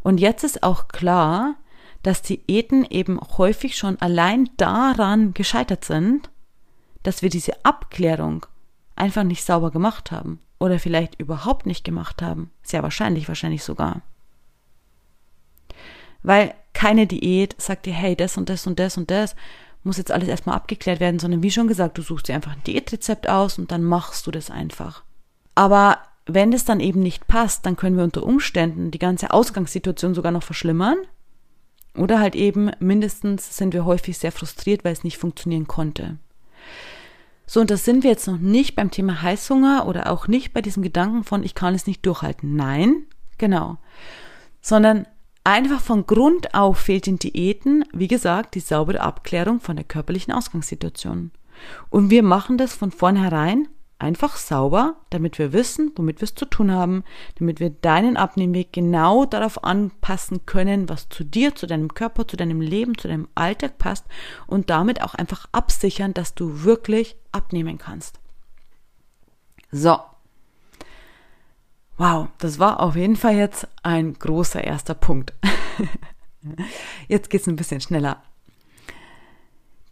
Und 0.00 0.20
jetzt 0.20 0.42
ist 0.42 0.62
auch 0.62 0.88
klar, 0.88 1.56
dass 2.02 2.22
Diäten 2.22 2.84
eben 2.88 3.20
häufig 3.38 3.76
schon 3.76 4.00
allein 4.00 4.48
daran 4.56 5.34
gescheitert 5.34 5.84
sind, 5.84 6.30
dass 7.02 7.22
wir 7.22 7.30
diese 7.30 7.64
Abklärung 7.64 8.46
einfach 8.96 9.24
nicht 9.24 9.44
sauber 9.44 9.70
gemacht 9.70 10.10
haben 10.10 10.40
oder 10.58 10.78
vielleicht 10.78 11.20
überhaupt 11.20 11.66
nicht 11.66 11.84
gemacht 11.84 12.22
haben. 12.22 12.50
Sehr 12.62 12.82
wahrscheinlich, 12.82 13.28
wahrscheinlich 13.28 13.64
sogar. 13.64 14.02
Weil 16.22 16.54
keine 16.72 17.06
Diät 17.06 17.60
sagt 17.60 17.86
dir, 17.86 17.94
hey, 17.94 18.16
das 18.16 18.36
und 18.36 18.48
das 18.48 18.66
und 18.66 18.78
das 18.78 18.96
und 18.96 19.10
das 19.10 19.34
muss 19.84 19.96
jetzt 19.96 20.10
alles 20.10 20.28
erstmal 20.28 20.56
abgeklärt 20.56 21.00
werden, 21.00 21.18
sondern 21.18 21.42
wie 21.42 21.50
schon 21.50 21.68
gesagt, 21.68 21.98
du 21.98 22.02
suchst 22.02 22.28
dir 22.28 22.34
einfach 22.34 22.52
ein 22.52 22.62
Diätrezept 22.64 23.28
aus 23.28 23.58
und 23.58 23.70
dann 23.70 23.82
machst 23.82 24.26
du 24.26 24.30
das 24.30 24.50
einfach. 24.50 25.02
Aber 25.54 25.98
wenn 26.26 26.50
das 26.50 26.64
dann 26.64 26.80
eben 26.80 27.00
nicht 27.00 27.26
passt, 27.26 27.64
dann 27.64 27.76
können 27.76 27.96
wir 27.96 28.04
unter 28.04 28.22
Umständen 28.22 28.90
die 28.90 28.98
ganze 28.98 29.32
Ausgangssituation 29.32 30.14
sogar 30.14 30.32
noch 30.32 30.42
verschlimmern 30.42 30.98
oder 31.98 32.20
halt 32.20 32.34
eben 32.34 32.70
mindestens 32.78 33.56
sind 33.56 33.74
wir 33.74 33.84
häufig 33.84 34.18
sehr 34.18 34.32
frustriert, 34.32 34.84
weil 34.84 34.92
es 34.92 35.04
nicht 35.04 35.18
funktionieren 35.18 35.66
konnte. 35.66 36.18
So, 37.46 37.60
und 37.60 37.70
das 37.70 37.84
sind 37.84 38.02
wir 38.02 38.10
jetzt 38.10 38.26
noch 38.26 38.38
nicht 38.38 38.76
beim 38.76 38.90
Thema 38.90 39.22
Heißhunger 39.22 39.86
oder 39.86 40.10
auch 40.12 40.28
nicht 40.28 40.52
bei 40.52 40.60
diesem 40.60 40.82
Gedanken 40.82 41.24
von, 41.24 41.42
ich 41.42 41.54
kann 41.54 41.74
es 41.74 41.86
nicht 41.86 42.04
durchhalten. 42.04 42.56
Nein, 42.56 43.04
genau. 43.38 43.78
Sondern 44.60 45.06
einfach 45.44 45.80
von 45.80 46.06
Grund 46.06 46.54
auf 46.54 46.78
fehlt 46.78 47.06
den 47.06 47.18
Diäten, 47.18 47.84
wie 47.94 48.08
gesagt, 48.08 48.54
die 48.54 48.60
saubere 48.60 49.00
Abklärung 49.00 49.60
von 49.60 49.76
der 49.76 49.86
körperlichen 49.86 50.32
Ausgangssituation. 50.34 51.30
Und 51.88 52.10
wir 52.10 52.22
machen 52.22 52.58
das 52.58 52.74
von 52.74 52.90
vornherein 52.90 53.66
einfach 53.98 54.36
sauber, 54.36 54.96
damit 55.10 55.38
wir 55.38 55.52
wissen, 55.52 55.92
womit 55.96 56.20
wir 56.20 56.24
es 56.24 56.34
zu 56.34 56.44
tun 56.44 56.70
haben, 56.70 57.04
damit 57.38 57.60
wir 57.60 57.70
deinen 57.70 58.16
Abnehmweg 58.16 58.72
genau 58.72 59.24
darauf 59.24 59.64
anpassen 59.64 60.46
können, 60.46 60.88
was 60.88 61.08
zu 61.08 61.24
dir, 61.24 61.54
zu 61.54 61.66
deinem 61.66 61.92
Körper, 61.94 62.26
zu 62.26 62.36
deinem 62.36 62.60
Leben, 62.60 62.96
zu 62.96 63.08
deinem 63.08 63.28
Alltag 63.34 63.78
passt 63.78 64.06
und 64.46 64.70
damit 64.70 65.02
auch 65.02 65.14
einfach 65.14 65.48
absichern, 65.52 66.14
dass 66.14 66.34
du 66.34 66.62
wirklich 66.62 67.16
abnehmen 67.32 67.78
kannst. 67.78 68.20
So. 69.72 69.98
Wow, 71.96 72.28
das 72.38 72.60
war 72.60 72.80
auf 72.80 72.94
jeden 72.94 73.16
Fall 73.16 73.34
jetzt 73.34 73.66
ein 73.82 74.14
großer 74.14 74.62
erster 74.62 74.94
Punkt. 74.94 75.34
Jetzt 77.08 77.28
geht's 77.28 77.48
ein 77.48 77.56
bisschen 77.56 77.80
schneller. 77.80 78.22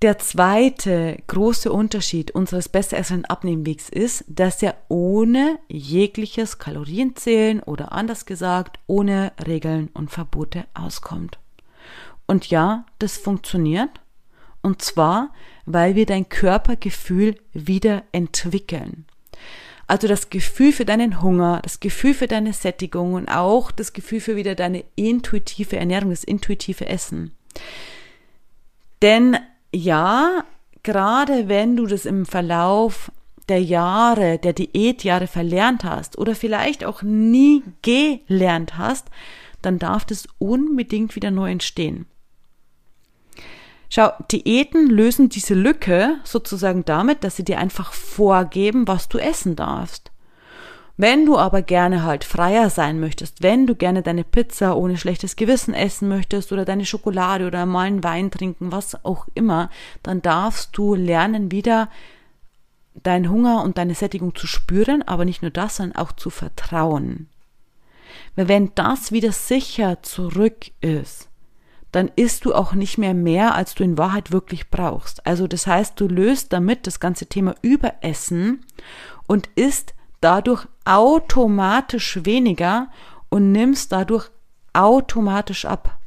Der 0.06 0.20
zweite 0.20 1.16
große 1.26 1.72
Unterschied 1.72 2.30
unseres 2.30 2.68
besseresseren 2.68 3.24
Abnehmwegs 3.24 3.88
ist, 3.88 4.24
dass 4.28 4.62
er 4.62 4.76
ohne 4.86 5.58
jegliches 5.66 6.58
Kalorienzählen 6.58 7.60
oder 7.60 7.90
anders 7.90 8.24
gesagt 8.24 8.78
ohne 8.86 9.32
Regeln 9.44 9.90
und 9.94 10.12
Verbote 10.12 10.66
auskommt. 10.74 11.40
Und 12.28 12.50
ja, 12.50 12.86
das 13.00 13.16
funktioniert. 13.16 13.90
Und 14.62 14.80
zwar, 14.80 15.32
weil 15.64 15.96
wir 15.96 16.06
dein 16.06 16.28
Körpergefühl 16.28 17.40
wieder 17.52 18.04
entwickeln. 18.12 19.06
Also 19.88 20.06
das 20.06 20.30
Gefühl 20.30 20.70
für 20.70 20.84
deinen 20.84 21.20
Hunger, 21.20 21.62
das 21.64 21.80
Gefühl 21.80 22.14
für 22.14 22.28
deine 22.28 22.52
Sättigung 22.52 23.14
und 23.14 23.28
auch 23.28 23.72
das 23.72 23.92
Gefühl 23.92 24.20
für 24.20 24.36
wieder 24.36 24.54
deine 24.54 24.84
intuitive 24.94 25.76
Ernährung, 25.76 26.10
das 26.10 26.22
intuitive 26.22 26.86
Essen. 26.86 27.34
Denn 29.02 29.36
ja, 29.76 30.44
gerade 30.82 31.48
wenn 31.48 31.76
du 31.76 31.86
das 31.86 32.06
im 32.06 32.26
Verlauf 32.26 33.10
der 33.48 33.62
Jahre, 33.62 34.38
der 34.38 34.52
Diätjahre 34.52 35.26
verlernt 35.26 35.84
hast 35.84 36.18
oder 36.18 36.34
vielleicht 36.34 36.84
auch 36.84 37.02
nie 37.02 37.62
gelernt 37.82 38.76
hast, 38.76 39.08
dann 39.62 39.78
darf 39.78 40.04
das 40.04 40.26
unbedingt 40.38 41.14
wieder 41.14 41.30
neu 41.30 41.50
entstehen. 41.50 42.06
Schau, 43.88 44.10
Diäten 44.32 44.88
lösen 44.88 45.28
diese 45.28 45.54
Lücke 45.54 46.16
sozusagen 46.24 46.84
damit, 46.84 47.22
dass 47.22 47.36
sie 47.36 47.44
dir 47.44 47.58
einfach 47.58 47.92
vorgeben, 47.92 48.88
was 48.88 49.08
du 49.08 49.18
essen 49.18 49.54
darfst. 49.54 50.10
Wenn 50.98 51.26
du 51.26 51.36
aber 51.36 51.60
gerne 51.60 52.04
halt 52.04 52.24
freier 52.24 52.70
sein 52.70 52.98
möchtest, 53.00 53.42
wenn 53.42 53.66
du 53.66 53.74
gerne 53.74 54.02
deine 54.02 54.24
Pizza 54.24 54.76
ohne 54.76 54.96
schlechtes 54.96 55.36
Gewissen 55.36 55.74
essen 55.74 56.08
möchtest 56.08 56.52
oder 56.52 56.64
deine 56.64 56.86
Schokolade 56.86 57.46
oder 57.46 57.66
mal 57.66 57.86
einen 57.86 58.02
Wein 58.02 58.30
trinken, 58.30 58.72
was 58.72 59.04
auch 59.04 59.26
immer, 59.34 59.68
dann 60.02 60.22
darfst 60.22 60.76
du 60.76 60.94
lernen, 60.94 61.52
wieder 61.52 61.90
deinen 63.02 63.28
Hunger 63.28 63.62
und 63.62 63.76
deine 63.76 63.94
Sättigung 63.94 64.34
zu 64.34 64.46
spüren, 64.46 65.02
aber 65.02 65.26
nicht 65.26 65.42
nur 65.42 65.50
das, 65.50 65.76
sondern 65.76 65.96
auch 65.96 66.12
zu 66.12 66.30
vertrauen. 66.30 67.28
Weil 68.34 68.48
wenn 68.48 68.74
das 68.74 69.12
wieder 69.12 69.32
sicher 69.32 70.02
zurück 70.02 70.70
ist, 70.80 71.28
dann 71.92 72.10
isst 72.16 72.46
du 72.46 72.54
auch 72.54 72.72
nicht 72.72 72.96
mehr 72.96 73.14
mehr, 73.14 73.54
als 73.54 73.74
du 73.74 73.84
in 73.84 73.98
Wahrheit 73.98 74.32
wirklich 74.32 74.70
brauchst. 74.70 75.26
Also 75.26 75.46
das 75.46 75.66
heißt, 75.66 76.00
du 76.00 76.08
löst 76.08 76.52
damit 76.54 76.86
das 76.86 77.00
ganze 77.00 77.26
Thema 77.26 77.54
Überessen 77.60 78.64
und 79.26 79.48
isst 79.54 79.94
dadurch 80.20 80.66
automatisch 80.84 82.20
weniger 82.24 82.88
und 83.28 83.52
nimmst 83.52 83.92
dadurch 83.92 84.30
automatisch 84.72 85.64
ab. 85.64 85.98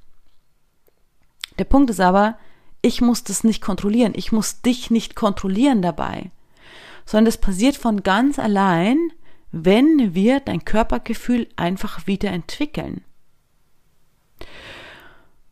Der 1.58 1.66
Punkt 1.66 1.90
ist 1.90 2.00
aber, 2.00 2.38
ich 2.82 3.02
muss 3.02 3.24
das 3.24 3.44
nicht 3.44 3.62
kontrollieren, 3.62 4.14
ich 4.16 4.32
muss 4.32 4.62
dich 4.62 4.90
nicht 4.90 5.16
kontrollieren 5.16 5.82
dabei, 5.82 6.32
sondern 7.06 7.26
das 7.26 7.38
passiert 7.38 7.76
von 7.76 8.04
ganz 8.04 8.40
allein, 8.40 8.98
wenn 9.52 10.14
wir 10.14 10.40
dein 10.40 10.64
Körpergefühl 10.64 11.50
einfach 11.56 12.08
wieder 12.08 12.30
entwickeln. 12.30 13.04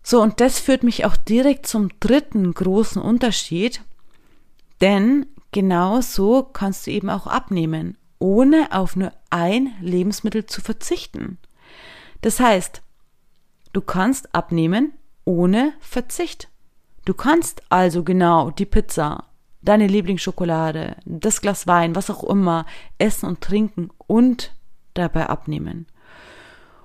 So, 0.04 0.22
und 0.22 0.39
das 0.39 0.60
führt 0.60 0.84
mich 0.84 1.04
auch 1.04 1.17
direkt 1.17 1.67
zum 1.67 1.89
dritten 2.00 2.54
großen 2.54 3.02
Unterschied, 3.02 3.82
denn 4.80 5.26
genau 5.52 6.00
so 6.00 6.43
kannst 6.43 6.88
du 6.88 6.91
eben 6.91 7.10
auch 7.10 7.28
abnehmen 7.28 7.96
ohne 8.19 8.71
auf 8.71 8.95
nur 8.95 9.12
ein 9.30 9.73
Lebensmittel 9.82 10.45
zu 10.45 10.62
verzichten. 10.62 11.38
Das 12.21 12.39
heißt, 12.39 12.82
du 13.73 13.82
kannst 13.82 14.34
abnehmen 14.34 14.93
ohne 15.25 15.73
Verzicht. 15.80 16.49
Du 17.06 17.13
kannst 17.13 17.62
also 17.69 18.03
genau 18.03 18.49
die 18.49 18.65
Pizza, 18.65 19.25
deine 19.62 19.88
Lieblingsschokolade, 19.88 20.97
das 21.06 21.41
Glas 21.41 21.67
Wein, 21.67 21.95
was 21.95 22.10
auch 22.10 22.23
immer, 22.23 22.65
essen 22.97 23.27
und 23.27 23.41
trinken 23.41 23.89
und 24.08 24.53
dabei 24.93 25.27
abnehmen. 25.27 25.88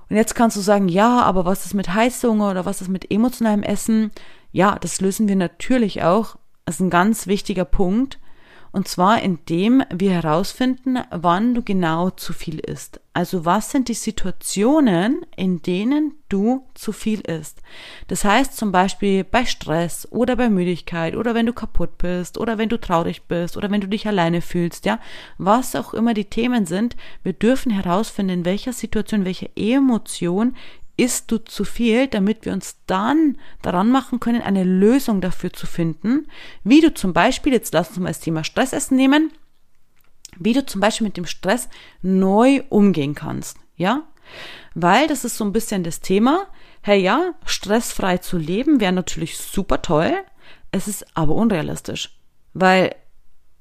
Und 0.09 0.17
jetzt 0.17 0.35
kannst 0.35 0.57
du 0.57 0.61
sagen, 0.61 0.89
ja, 0.89 1.23
aber 1.23 1.45
was 1.45 1.65
ist 1.65 1.75
mit 1.75 1.95
Heißhunger 1.95 2.51
oder 2.51 2.67
was 2.67 2.83
ist 2.83 2.89
mit 2.89 3.11
emotionalem 3.11 3.63
Essen? 3.63 4.11
Ja, 4.51 4.79
das 4.79 5.01
lösen 5.01 5.27
wir 5.27 5.37
natürlich 5.37 6.03
auch. 6.03 6.37
Das 6.67 6.77
ist 6.77 6.81
ein 6.81 6.91
ganz 6.91 7.27
wichtiger 7.27 7.65
Punkt. 7.65 8.19
Und 8.73 8.89
zwar 8.89 9.21
indem 9.21 9.83
wir 9.93 10.13
herausfinden, 10.13 10.99
wann 11.11 11.55
du 11.55 11.63
genau 11.63 12.09
zu 12.09 12.33
viel 12.33 12.59
isst. 12.59 13.01
Also 13.13 13.45
was 13.45 13.71
sind 13.71 13.89
die 13.89 13.95
Situationen, 13.95 15.27
in 15.37 15.61
denen 15.61 16.15
du 16.31 16.67
zu 16.73 16.93
viel 16.93 17.21
isst. 17.21 17.61
Das 18.09 18.25
heißt 18.25 18.57
zum 18.57 18.73
Beispiel 18.73 19.23
bei 19.25 19.45
Stress 19.45 20.09
oder 20.11 20.37
bei 20.37 20.49
Müdigkeit 20.49 21.15
oder 21.15 21.35
wenn 21.35 21.45
du 21.45 21.53
kaputt 21.53 21.99
bist 21.99 22.39
oder 22.39 22.57
wenn 22.57 22.71
du 22.71 22.81
traurig 22.81 23.25
bist 23.25 23.59
oder 23.59 23.71
wenn 23.71 23.83
du 23.83 23.89
dich 23.89 24.09
alleine 24.09 24.41
fühlst, 24.41 24.87
ja, 24.87 24.99
was 25.37 25.77
auch 25.77 25.93
immer 25.93 26.15
die 26.15 26.25
Themen 26.25 26.65
sind, 26.65 26.97
wir 27.23 27.35
dürfen 27.35 27.71
herausfinden, 27.71 28.33
in 28.33 28.45
welcher 28.47 28.73
Situation, 28.73 29.27
welche 29.27 29.51
Emotion 29.55 30.57
isst 30.97 31.31
du 31.31 31.39
zu 31.39 31.65
viel, 31.65 32.07
damit 32.07 32.45
wir 32.45 32.53
uns 32.53 32.77
dann 32.87 33.39
daran 33.63 33.91
machen 33.91 34.21
können, 34.21 34.43
eine 34.43 34.65
Lösung 34.65 35.21
dafür 35.21 35.53
zu 35.53 35.67
finden, 35.67 36.29
wie 36.65 36.81
du 36.81 36.93
zum 36.93 37.13
Beispiel, 37.13 37.53
jetzt 37.53 37.73
lass 37.73 37.89
uns 37.89 37.99
mal 37.99 38.09
das 38.09 38.21
Thema 38.21 38.45
Stressessen 38.45 38.97
nehmen, 38.97 39.33
wie 40.37 40.53
du 40.53 40.65
zum 40.65 40.81
Beispiel 40.81 41.07
mit 41.07 41.17
dem 41.17 41.27
Stress 41.27 41.69
neu 42.03 42.63
umgehen 42.69 43.15
kannst, 43.15 43.59
ja? 43.77 44.03
Weil 44.75 45.07
das 45.07 45.25
ist 45.25 45.37
so 45.37 45.45
ein 45.45 45.53
bisschen 45.53 45.85
das 45.85 46.01
Thema. 46.01 46.47
Hey, 46.81 47.01
ja, 47.01 47.35
stressfrei 47.45 48.19
zu 48.19 48.39
leben 48.39 48.81
wäre 48.81 48.93
natürlich 48.93 49.37
super 49.37 49.83
toll. 49.83 50.15
Es 50.71 50.89
ist 50.89 51.05
aber 51.15 51.35
unrealistisch. 51.35 52.19
Weil 52.55 52.95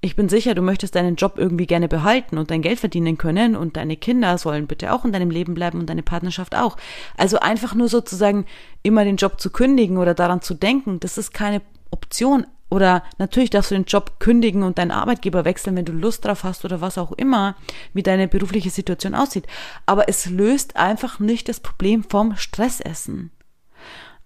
ich 0.03 0.15
bin 0.15 0.29
sicher, 0.29 0.55
du 0.55 0.63
möchtest 0.63 0.95
deinen 0.95 1.15
Job 1.15 1.33
irgendwie 1.37 1.67
gerne 1.67 1.87
behalten 1.87 2.39
und 2.39 2.49
dein 2.49 2.63
Geld 2.63 2.79
verdienen 2.79 3.19
können 3.19 3.55
und 3.55 3.77
deine 3.77 3.95
Kinder 3.95 4.39
sollen 4.39 4.65
bitte 4.65 4.93
auch 4.93 5.05
in 5.05 5.11
deinem 5.11 5.29
Leben 5.29 5.53
bleiben 5.53 5.79
und 5.79 5.87
deine 5.87 6.01
Partnerschaft 6.01 6.55
auch. 6.55 6.75
Also 7.17 7.39
einfach 7.39 7.75
nur 7.75 7.87
sozusagen 7.87 8.45
immer 8.81 9.03
den 9.03 9.17
Job 9.17 9.39
zu 9.39 9.51
kündigen 9.51 9.99
oder 9.99 10.15
daran 10.15 10.41
zu 10.41 10.55
denken, 10.55 10.99
das 10.99 11.19
ist 11.19 11.33
keine 11.33 11.61
Option. 11.91 12.47
Oder 12.71 13.03
natürlich 13.19 13.51
darfst 13.51 13.69
du 13.69 13.75
den 13.75 13.83
Job 13.83 14.19
kündigen 14.19 14.63
und 14.63 14.79
deinen 14.79 14.91
Arbeitgeber 14.91 15.45
wechseln, 15.45 15.75
wenn 15.75 15.85
du 15.85 15.91
Lust 15.91 16.25
drauf 16.25 16.45
hast 16.45 16.65
oder 16.65 16.81
was 16.81 16.97
auch 16.97 17.11
immer, 17.11 17.55
wie 17.93 18.01
deine 18.01 18.27
berufliche 18.27 18.69
Situation 18.69 19.13
aussieht. 19.13 19.45
Aber 19.85 20.09
es 20.09 20.25
löst 20.25 20.77
einfach 20.77 21.19
nicht 21.19 21.47
das 21.47 21.59
Problem 21.59 22.03
vom 22.03 22.37
Stressessen. 22.37 23.31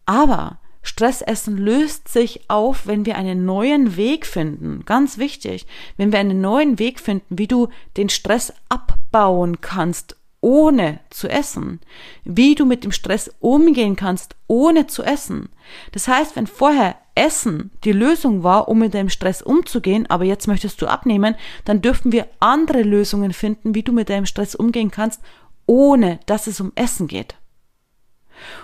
Aber 0.06 0.60
Stressessen 0.86 1.58
löst 1.58 2.08
sich 2.08 2.50
auf, 2.50 2.86
wenn 2.88 3.06
wir 3.06 3.18
einen 3.18 3.44
neuen 3.44 3.98
Weg 3.98 4.26
finden. 4.26 4.84
Ganz 4.86 5.18
wichtig. 5.18 5.66
Wenn 5.98 6.12
wir 6.12 6.20
einen 6.20 6.42
neuen 6.42 6.80
Weg 6.80 7.00
finden, 7.00 7.38
wie 7.38 7.48
du 7.48 7.70
den 7.98 8.10
Stress 8.10 8.54
abbauen 8.70 9.62
kannst, 9.62 10.16
ohne 10.42 11.00
zu 11.10 11.28
essen. 11.28 11.80
Wie 12.24 12.54
du 12.54 12.66
mit 12.66 12.84
dem 12.84 12.92
Stress 12.92 13.32
umgehen 13.40 13.96
kannst, 13.96 14.36
ohne 14.46 14.86
zu 14.86 15.02
essen. 15.02 15.50
Das 15.92 16.08
heißt, 16.08 16.36
wenn 16.36 16.46
vorher 16.46 16.96
Essen 17.16 17.72
die 17.84 17.94
Lösung 17.94 18.44
war, 18.44 18.68
um 18.68 18.78
mit 18.78 18.94
dem 18.94 19.10
Stress 19.10 19.42
umzugehen, 19.42 20.06
aber 20.08 20.26
jetzt 20.26 20.48
möchtest 20.48 20.82
du 20.82 20.88
abnehmen, 20.88 21.34
dann 21.64 21.82
dürfen 21.82 22.12
wir 22.12 22.28
andere 22.40 22.84
Lösungen 22.84 23.34
finden, 23.34 23.74
wie 23.74 23.84
du 23.84 23.92
mit 23.92 24.10
deinem 24.10 24.28
Stress 24.28 24.54
umgehen 24.54 24.92
kannst, 24.92 25.22
ohne 25.66 26.20
dass 26.28 26.46
es 26.46 26.62
um 26.62 26.72
Essen 26.76 27.08
geht. 27.08 27.36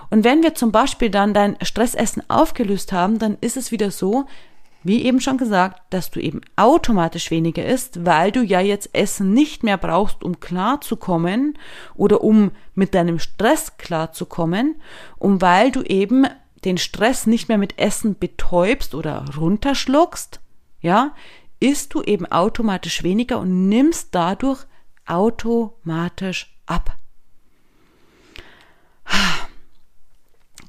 Und 0.09 0.23
wenn 0.23 0.43
wir 0.43 0.55
zum 0.55 0.71
Beispiel 0.71 1.09
dann 1.09 1.33
dein 1.33 1.57
Stressessen 1.61 2.23
aufgelöst 2.29 2.91
haben, 2.91 3.19
dann 3.19 3.37
ist 3.41 3.57
es 3.57 3.71
wieder 3.71 3.91
so, 3.91 4.25
wie 4.83 5.03
eben 5.03 5.21
schon 5.21 5.37
gesagt, 5.37 5.81
dass 5.91 6.09
du 6.09 6.19
eben 6.19 6.41
automatisch 6.55 7.29
weniger 7.29 7.65
isst, 7.65 8.05
weil 8.05 8.31
du 8.31 8.41
ja 8.41 8.59
jetzt 8.59 8.89
Essen 8.93 9.33
nicht 9.33 9.63
mehr 9.63 9.77
brauchst, 9.77 10.23
um 10.23 10.39
klarzukommen 10.39 11.57
oder 11.93 12.23
um 12.23 12.51
mit 12.73 12.95
deinem 12.95 13.19
Stress 13.19 13.77
klarzukommen 13.77 14.81
und 15.17 15.41
weil 15.41 15.71
du 15.71 15.83
eben 15.83 16.25
den 16.65 16.77
Stress 16.77 17.27
nicht 17.27 17.47
mehr 17.47 17.57
mit 17.57 17.77
Essen 17.77 18.17
betäubst 18.17 18.95
oder 18.95 19.25
runterschluckst, 19.37 20.39
ja, 20.79 21.13
isst 21.59 21.93
du 21.93 22.01
eben 22.01 22.25
automatisch 22.25 23.03
weniger 23.03 23.39
und 23.39 23.69
nimmst 23.69 24.09
dadurch 24.15 24.65
automatisch 25.05 26.55
ab. 26.65 26.97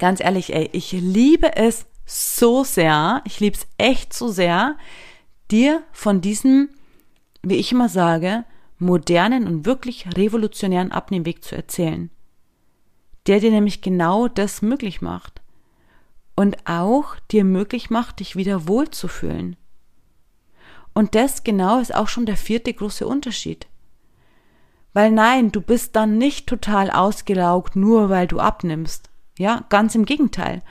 Ganz 0.03 0.19
ehrlich, 0.19 0.53
ey, 0.53 0.69
ich 0.73 0.91
liebe 0.91 1.55
es 1.55 1.87
so 2.05 2.65
sehr, 2.65 3.23
ich 3.25 3.39
liebe 3.39 3.57
es 3.57 3.69
echt 3.79 4.13
so 4.13 4.27
sehr, 4.27 4.77
dir 5.49 5.85
von 5.93 6.21
diesem, 6.21 6.71
wie 7.43 7.55
ich 7.55 7.71
immer 7.71 7.89
sage, 7.89 8.45
modernen 8.81 9.47
und 9.47 9.65
wirklich 9.65 10.09
revolutionären 10.17 10.91
Abnehmweg 10.91 11.45
zu 11.45 11.55
erzählen. 11.55 12.11
Der 13.29 13.39
dir 13.39 13.53
nämlich 13.53 13.81
genau 13.81 14.27
das 14.27 14.61
möglich 14.61 15.03
macht. 15.03 15.41
Und 16.35 16.67
auch 16.67 17.15
dir 17.31 17.45
möglich 17.45 17.89
macht, 17.89 18.19
dich 18.19 18.35
wieder 18.35 18.67
wohlzufühlen. 18.67 19.55
Und 20.95 21.15
das 21.15 21.45
genau 21.45 21.79
ist 21.79 21.95
auch 21.95 22.09
schon 22.09 22.27
der 22.27 22.37
vierte 22.37 22.75
große 22.75 23.07
Unterschied. 23.07 23.69
Weil 24.95 25.13
nein, 25.13 25.53
du 25.53 25.61
bist 25.61 25.95
dann 25.95 26.19
nicht 26.19 26.49
total 26.49 26.91
ausgelaugt, 26.91 27.77
nur 27.77 28.11
weil 28.11 28.27
du 28.27 28.41
abnimmst. 28.41 29.12
Ja, 29.43 29.65
ganz 29.71 29.97
im 29.97 30.05
Gegenteil. 30.05 30.63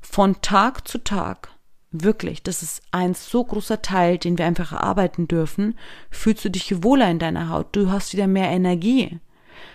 Von 0.00 0.42
Tag 0.42 0.88
zu 0.88 0.98
Tag, 0.98 1.48
wirklich, 1.92 2.42
das 2.42 2.60
ist 2.60 2.82
ein 2.90 3.14
so 3.14 3.44
großer 3.44 3.82
Teil, 3.82 4.18
den 4.18 4.36
wir 4.36 4.46
einfach 4.46 4.72
erarbeiten 4.72 5.28
dürfen, 5.28 5.78
fühlst 6.10 6.44
du 6.44 6.50
dich 6.50 6.82
wohler 6.82 7.08
in 7.08 7.20
deiner 7.20 7.50
Haut, 7.50 7.68
du 7.70 7.92
hast 7.92 8.12
wieder 8.14 8.26
mehr 8.26 8.50
Energie. 8.50 9.20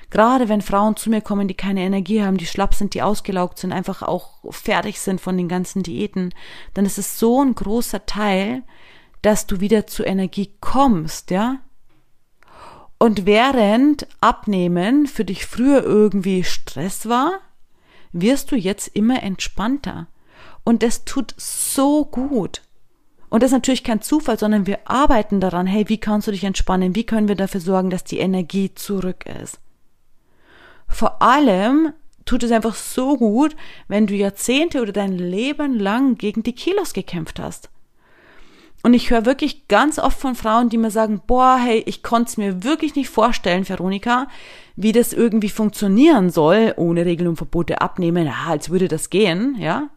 Gerade 0.10 0.50
wenn 0.50 0.62
Frauen 0.62 0.98
zu 0.98 1.10
mir 1.10 1.22
kommen, 1.22 1.48
die 1.48 1.54
keine 1.54 1.80
Energie 1.80 2.22
haben, 2.22 2.36
die 2.36 2.46
schlapp 2.46 2.76
sind, 2.76 2.94
die 2.94 3.02
ausgelaugt 3.02 3.58
sind, 3.58 3.72
einfach 3.72 4.02
auch 4.02 4.40
fertig 4.50 5.00
sind 5.00 5.22
von 5.22 5.38
den 5.38 5.48
ganzen 5.48 5.82
Diäten, 5.82 6.34
dann 6.74 6.86
ist 6.86 6.98
es 6.98 7.18
so 7.18 7.42
ein 7.42 7.56
großer 7.56 8.06
Teil, 8.06 8.64
dass 9.22 9.48
du 9.48 9.62
wieder 9.62 9.88
zu 9.88 10.04
Energie 10.04 10.54
kommst, 10.60 11.32
ja? 11.32 11.60
Und 12.98 13.26
während 13.26 14.08
Abnehmen 14.20 15.08
für 15.08 15.24
dich 15.24 15.46
früher 15.46 15.84
irgendwie 15.84 16.44
Stress 16.44 17.08
war, 17.08 17.40
wirst 18.14 18.52
du 18.52 18.56
jetzt 18.56 18.88
immer 18.90 19.24
entspannter. 19.24 20.08
Und 20.64 20.84
das 20.84 21.06
tut 21.06 21.34
so 21.38 22.06
gut. 22.06 22.62
Und 23.30 23.44
das 23.44 23.52
ist 23.52 23.56
natürlich 23.56 23.84
kein 23.84 24.02
Zufall, 24.02 24.38
sondern 24.38 24.68
wir 24.68 24.80
arbeiten 24.86 25.40
daran, 25.40 25.66
hey, 25.66 25.88
wie 25.88 25.98
kannst 25.98 26.28
du 26.28 26.32
dich 26.32 26.44
entspannen? 26.44 26.96
Wie 26.96 27.06
können 27.06 27.30
wir 27.30 27.36
dafür 27.36 27.62
sorgen, 27.62 27.90
dass 27.90 28.04
die 28.04 28.20
Energie 28.20 28.74
zurück 28.76 29.26
ist? 29.26 29.60
Vor 30.88 31.22
allem 31.22 31.94
tut 32.26 32.44
es 32.44 32.52
einfach 32.52 32.76
so 32.76 33.18
gut, 33.18 33.56
wenn 33.88 34.06
du 34.06 34.16
Jahrzehnte 34.16 34.82
oder 34.82 34.92
dein 34.92 35.18
Leben 35.18 35.80
lang 35.80 36.16
gegen 36.16 36.44
die 36.44 36.54
Kilos 36.54 36.94
gekämpft 36.94 37.40
hast. 37.40 37.70
Und 38.84 38.94
ich 38.94 39.12
höre 39.12 39.26
wirklich 39.26 39.68
ganz 39.68 40.00
oft 40.00 40.20
von 40.20 40.36
Frauen, 40.36 40.70
die 40.70 40.78
mir 40.78 40.92
sagen, 40.92 41.22
boah, 41.26 41.58
hey, 41.58 41.84
ich 41.86 42.04
konnte 42.04 42.30
es 42.30 42.38
mir 42.38 42.64
wirklich 42.64 42.96
nicht 42.96 43.10
vorstellen, 43.10 43.68
Veronika, 43.68 44.28
wie 44.76 44.92
das 44.92 45.14
irgendwie 45.14 45.50
funktionieren 45.50 46.30
soll, 46.30 46.74
ohne 46.78 47.06
Regeln 47.06 47.30
und 47.30 47.36
Verbote 47.38 47.82
abnehmen, 47.82 48.26
ja, 48.26 48.46
als 48.48 48.70
würde 48.70 48.88
das 48.88 49.10
gehen, 49.10 49.56
ja. 49.60 49.90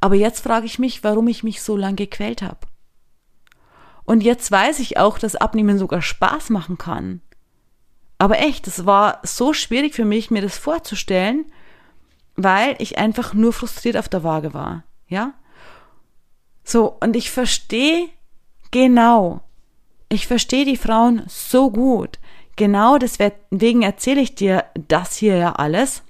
Aber 0.00 0.14
jetzt 0.14 0.40
frage 0.40 0.66
ich 0.66 0.78
mich, 0.78 1.02
warum 1.02 1.28
ich 1.28 1.42
mich 1.42 1.62
so 1.62 1.76
lange 1.76 1.96
gequält 1.96 2.42
habe. 2.42 2.58
Und 4.04 4.22
jetzt 4.22 4.50
weiß 4.50 4.80
ich 4.80 4.98
auch, 4.98 5.18
dass 5.18 5.36
Abnehmen 5.36 5.78
sogar 5.78 6.02
Spaß 6.02 6.50
machen 6.50 6.76
kann. 6.78 7.22
Aber 8.18 8.38
echt, 8.38 8.66
es 8.66 8.86
war 8.86 9.20
so 9.22 9.52
schwierig 9.52 9.94
für 9.94 10.04
mich, 10.04 10.30
mir 10.30 10.42
das 10.42 10.58
vorzustellen, 10.58 11.46
weil 12.36 12.76
ich 12.78 12.98
einfach 12.98 13.34
nur 13.34 13.52
frustriert 13.52 13.96
auf 13.96 14.08
der 14.08 14.24
Waage 14.24 14.54
war, 14.54 14.84
ja. 15.08 15.34
So, 16.64 16.96
und 17.00 17.16
ich 17.16 17.30
verstehe 17.30 18.08
genau, 18.70 19.42
ich 20.08 20.26
verstehe 20.26 20.64
die 20.64 20.76
Frauen 20.76 21.22
so 21.26 21.70
gut. 21.70 22.18
Genau 22.56 22.98
deswegen 22.98 23.82
erzähle 23.82 24.20
ich 24.20 24.34
dir 24.34 24.64
das 24.88 25.16
hier 25.16 25.36
ja 25.36 25.52
alles. 25.52 26.02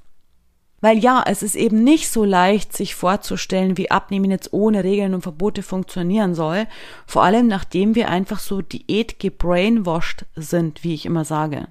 Weil 0.80 0.98
ja, 0.98 1.24
es 1.26 1.42
ist 1.42 1.54
eben 1.54 1.82
nicht 1.82 2.10
so 2.10 2.24
leicht, 2.24 2.76
sich 2.76 2.94
vorzustellen, 2.94 3.78
wie 3.78 3.90
Abnehmen 3.90 4.30
jetzt 4.30 4.52
ohne 4.52 4.84
Regeln 4.84 5.14
und 5.14 5.22
Verbote 5.22 5.62
funktionieren 5.62 6.34
soll. 6.34 6.66
Vor 7.06 7.22
allem 7.22 7.46
nachdem 7.46 7.94
wir 7.94 8.10
einfach 8.10 8.38
so 8.38 8.60
Diät 8.60 9.18
gebrainwashed 9.18 10.26
sind, 10.36 10.84
wie 10.84 10.92
ich 10.92 11.06
immer 11.06 11.24
sage. 11.24 11.68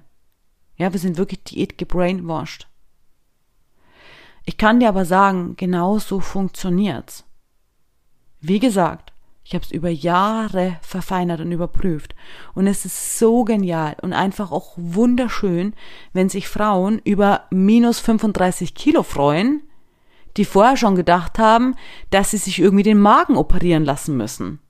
Ja, 0.76 0.92
wir 0.92 0.98
sind 0.98 1.16
wirklich 1.16 1.44
Diät 1.44 1.78
gebrainwashed. 1.78 2.66
Ich 4.44 4.58
kann 4.58 4.80
dir 4.80 4.88
aber 4.88 5.04
sagen, 5.04 5.54
genau 5.56 6.00
so 6.00 6.18
funktioniert's. 6.18 7.24
Wie 8.40 8.58
gesagt, 8.58 9.13
ich 9.44 9.54
habe 9.54 9.64
es 9.64 9.70
über 9.70 9.90
Jahre 9.90 10.78
verfeinert 10.80 11.40
und 11.40 11.52
überprüft. 11.52 12.14
Und 12.54 12.66
es 12.66 12.86
ist 12.86 13.18
so 13.18 13.44
genial 13.44 13.94
und 14.00 14.14
einfach 14.14 14.50
auch 14.50 14.72
wunderschön, 14.76 15.74
wenn 16.14 16.30
sich 16.30 16.48
Frauen 16.48 17.00
über 17.04 17.42
minus 17.50 18.00
35 18.00 18.74
Kilo 18.74 19.02
freuen, 19.02 19.62
die 20.38 20.46
vorher 20.46 20.78
schon 20.78 20.96
gedacht 20.96 21.38
haben, 21.38 21.76
dass 22.10 22.30
sie 22.30 22.38
sich 22.38 22.58
irgendwie 22.58 22.82
den 22.82 22.98
Magen 22.98 23.36
operieren 23.36 23.84
lassen 23.84 24.16
müssen. 24.16 24.60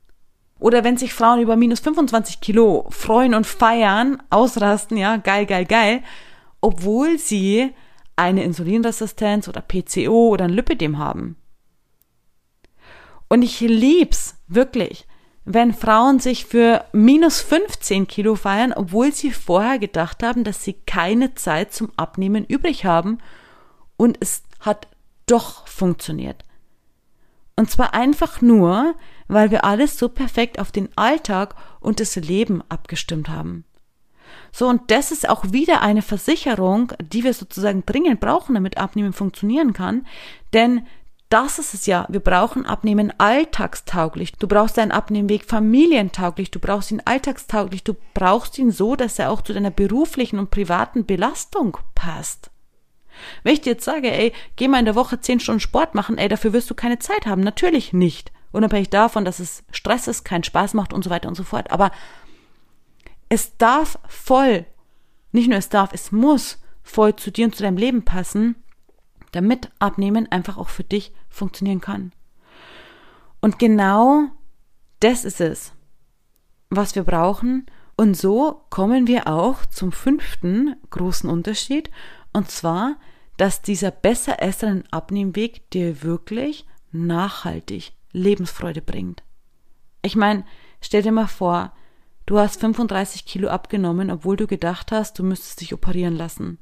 Oder 0.58 0.82
wenn 0.82 0.96
sich 0.96 1.14
Frauen 1.14 1.40
über 1.40 1.56
minus 1.56 1.80
25 1.80 2.40
Kilo 2.40 2.86
freuen 2.90 3.34
und 3.34 3.46
feiern, 3.46 4.22
ausrasten, 4.30 4.96
ja, 4.96 5.18
geil, 5.18 5.46
geil, 5.46 5.66
geil, 5.66 6.02
obwohl 6.60 7.18
sie 7.18 7.70
eine 8.16 8.42
Insulinresistenz 8.42 9.48
oder 9.48 9.60
PCO 9.60 10.28
oder 10.28 10.46
ein 10.46 10.50
Lipidem 10.50 10.98
haben. 10.98 11.36
Und 13.28 13.42
ich 13.42 13.60
lieb's, 13.60 14.33
wirklich, 14.46 15.06
wenn 15.44 15.74
Frauen 15.74 16.20
sich 16.20 16.46
für 16.46 16.84
minus 16.92 17.40
15 17.40 18.06
Kilo 18.06 18.34
feiern, 18.34 18.72
obwohl 18.72 19.12
sie 19.12 19.30
vorher 19.30 19.78
gedacht 19.78 20.22
haben, 20.22 20.44
dass 20.44 20.64
sie 20.64 20.74
keine 20.86 21.34
Zeit 21.34 21.72
zum 21.72 21.92
Abnehmen 21.96 22.44
übrig 22.44 22.84
haben. 22.84 23.18
Und 23.96 24.16
es 24.20 24.42
hat 24.60 24.88
doch 25.26 25.66
funktioniert. 25.66 26.44
Und 27.56 27.70
zwar 27.70 27.94
einfach 27.94 28.40
nur, 28.40 28.94
weil 29.28 29.50
wir 29.50 29.64
alles 29.64 29.98
so 29.98 30.08
perfekt 30.08 30.58
auf 30.58 30.72
den 30.72 30.88
Alltag 30.96 31.54
und 31.80 32.00
das 32.00 32.16
Leben 32.16 32.62
abgestimmt 32.68 33.28
haben. 33.28 33.64
So, 34.50 34.68
und 34.68 34.90
das 34.90 35.12
ist 35.12 35.28
auch 35.28 35.52
wieder 35.52 35.82
eine 35.82 36.02
Versicherung, 36.02 36.92
die 37.02 37.22
wir 37.22 37.34
sozusagen 37.34 37.84
dringend 37.86 38.20
brauchen, 38.20 38.54
damit 38.54 38.78
Abnehmen 38.78 39.12
funktionieren 39.12 39.72
kann. 39.72 40.06
Denn 40.52 40.86
das 41.34 41.58
ist 41.58 41.74
es 41.74 41.86
ja. 41.86 42.06
Wir 42.08 42.20
brauchen 42.20 42.64
Abnehmen 42.64 43.12
alltagstauglich. 43.18 44.34
Du 44.34 44.46
brauchst 44.46 44.78
deinen 44.78 44.92
Abnehmweg 44.92 45.44
familientauglich. 45.44 46.52
Du 46.52 46.60
brauchst 46.60 46.92
ihn 46.92 47.02
alltagstauglich. 47.04 47.82
Du 47.82 47.96
brauchst 48.14 48.56
ihn 48.56 48.70
so, 48.70 48.94
dass 48.94 49.18
er 49.18 49.32
auch 49.32 49.42
zu 49.42 49.52
deiner 49.52 49.72
beruflichen 49.72 50.38
und 50.38 50.52
privaten 50.52 51.06
Belastung 51.06 51.76
passt. 51.96 52.52
Wenn 53.42 53.54
ich 53.54 53.62
dir 53.62 53.72
jetzt 53.72 53.84
sage, 53.84 54.12
ey, 54.12 54.32
geh 54.54 54.68
mal 54.68 54.78
in 54.78 54.84
der 54.84 54.94
Woche 54.94 55.20
zehn 55.20 55.40
Stunden 55.40 55.58
Sport 55.58 55.96
machen, 55.96 56.18
ey, 56.18 56.28
dafür 56.28 56.52
wirst 56.52 56.70
du 56.70 56.76
keine 56.76 57.00
Zeit 57.00 57.26
haben. 57.26 57.40
Natürlich 57.40 57.92
nicht. 57.92 58.30
Unabhängig 58.52 58.90
davon, 58.90 59.24
dass 59.24 59.40
es 59.40 59.64
Stress 59.72 60.06
ist, 60.06 60.22
keinen 60.22 60.44
Spaß 60.44 60.74
macht 60.74 60.92
und 60.92 61.02
so 61.02 61.10
weiter 61.10 61.26
und 61.26 61.34
so 61.34 61.42
fort. 61.42 61.72
Aber 61.72 61.90
es 63.28 63.56
darf 63.56 63.98
voll, 64.06 64.66
nicht 65.32 65.48
nur 65.48 65.58
es 65.58 65.68
darf, 65.68 65.90
es 65.92 66.12
muss 66.12 66.62
voll 66.84 67.16
zu 67.16 67.32
dir 67.32 67.46
und 67.46 67.56
zu 67.56 67.64
deinem 67.64 67.76
Leben 67.76 68.04
passen, 68.04 68.54
damit 69.34 69.70
Abnehmen 69.78 70.30
einfach 70.30 70.56
auch 70.56 70.68
für 70.68 70.84
dich 70.84 71.12
funktionieren 71.28 71.80
kann. 71.80 72.12
Und 73.40 73.58
genau 73.58 74.28
das 75.00 75.24
ist 75.24 75.40
es, 75.40 75.72
was 76.70 76.94
wir 76.94 77.04
brauchen. 77.04 77.66
Und 77.96 78.16
so 78.16 78.62
kommen 78.70 79.06
wir 79.06 79.28
auch 79.28 79.66
zum 79.66 79.92
fünften 79.92 80.76
großen 80.90 81.28
Unterschied. 81.28 81.90
Und 82.32 82.50
zwar, 82.50 82.96
dass 83.36 83.62
dieser 83.62 83.90
besser 83.90 84.42
esseren 84.42 84.84
Abnehmweg 84.90 85.70
dir 85.70 86.02
wirklich 86.02 86.66
nachhaltig 86.90 87.92
Lebensfreude 88.12 88.80
bringt. 88.80 89.22
Ich 90.02 90.16
meine, 90.16 90.44
stell 90.80 91.02
dir 91.02 91.12
mal 91.12 91.26
vor, 91.26 91.72
du 92.26 92.38
hast 92.38 92.60
35 92.60 93.26
Kilo 93.26 93.48
abgenommen, 93.48 94.10
obwohl 94.10 94.36
du 94.36 94.46
gedacht 94.46 94.92
hast, 94.92 95.18
du 95.18 95.22
müsstest 95.22 95.60
dich 95.60 95.74
operieren 95.74 96.16
lassen. 96.16 96.58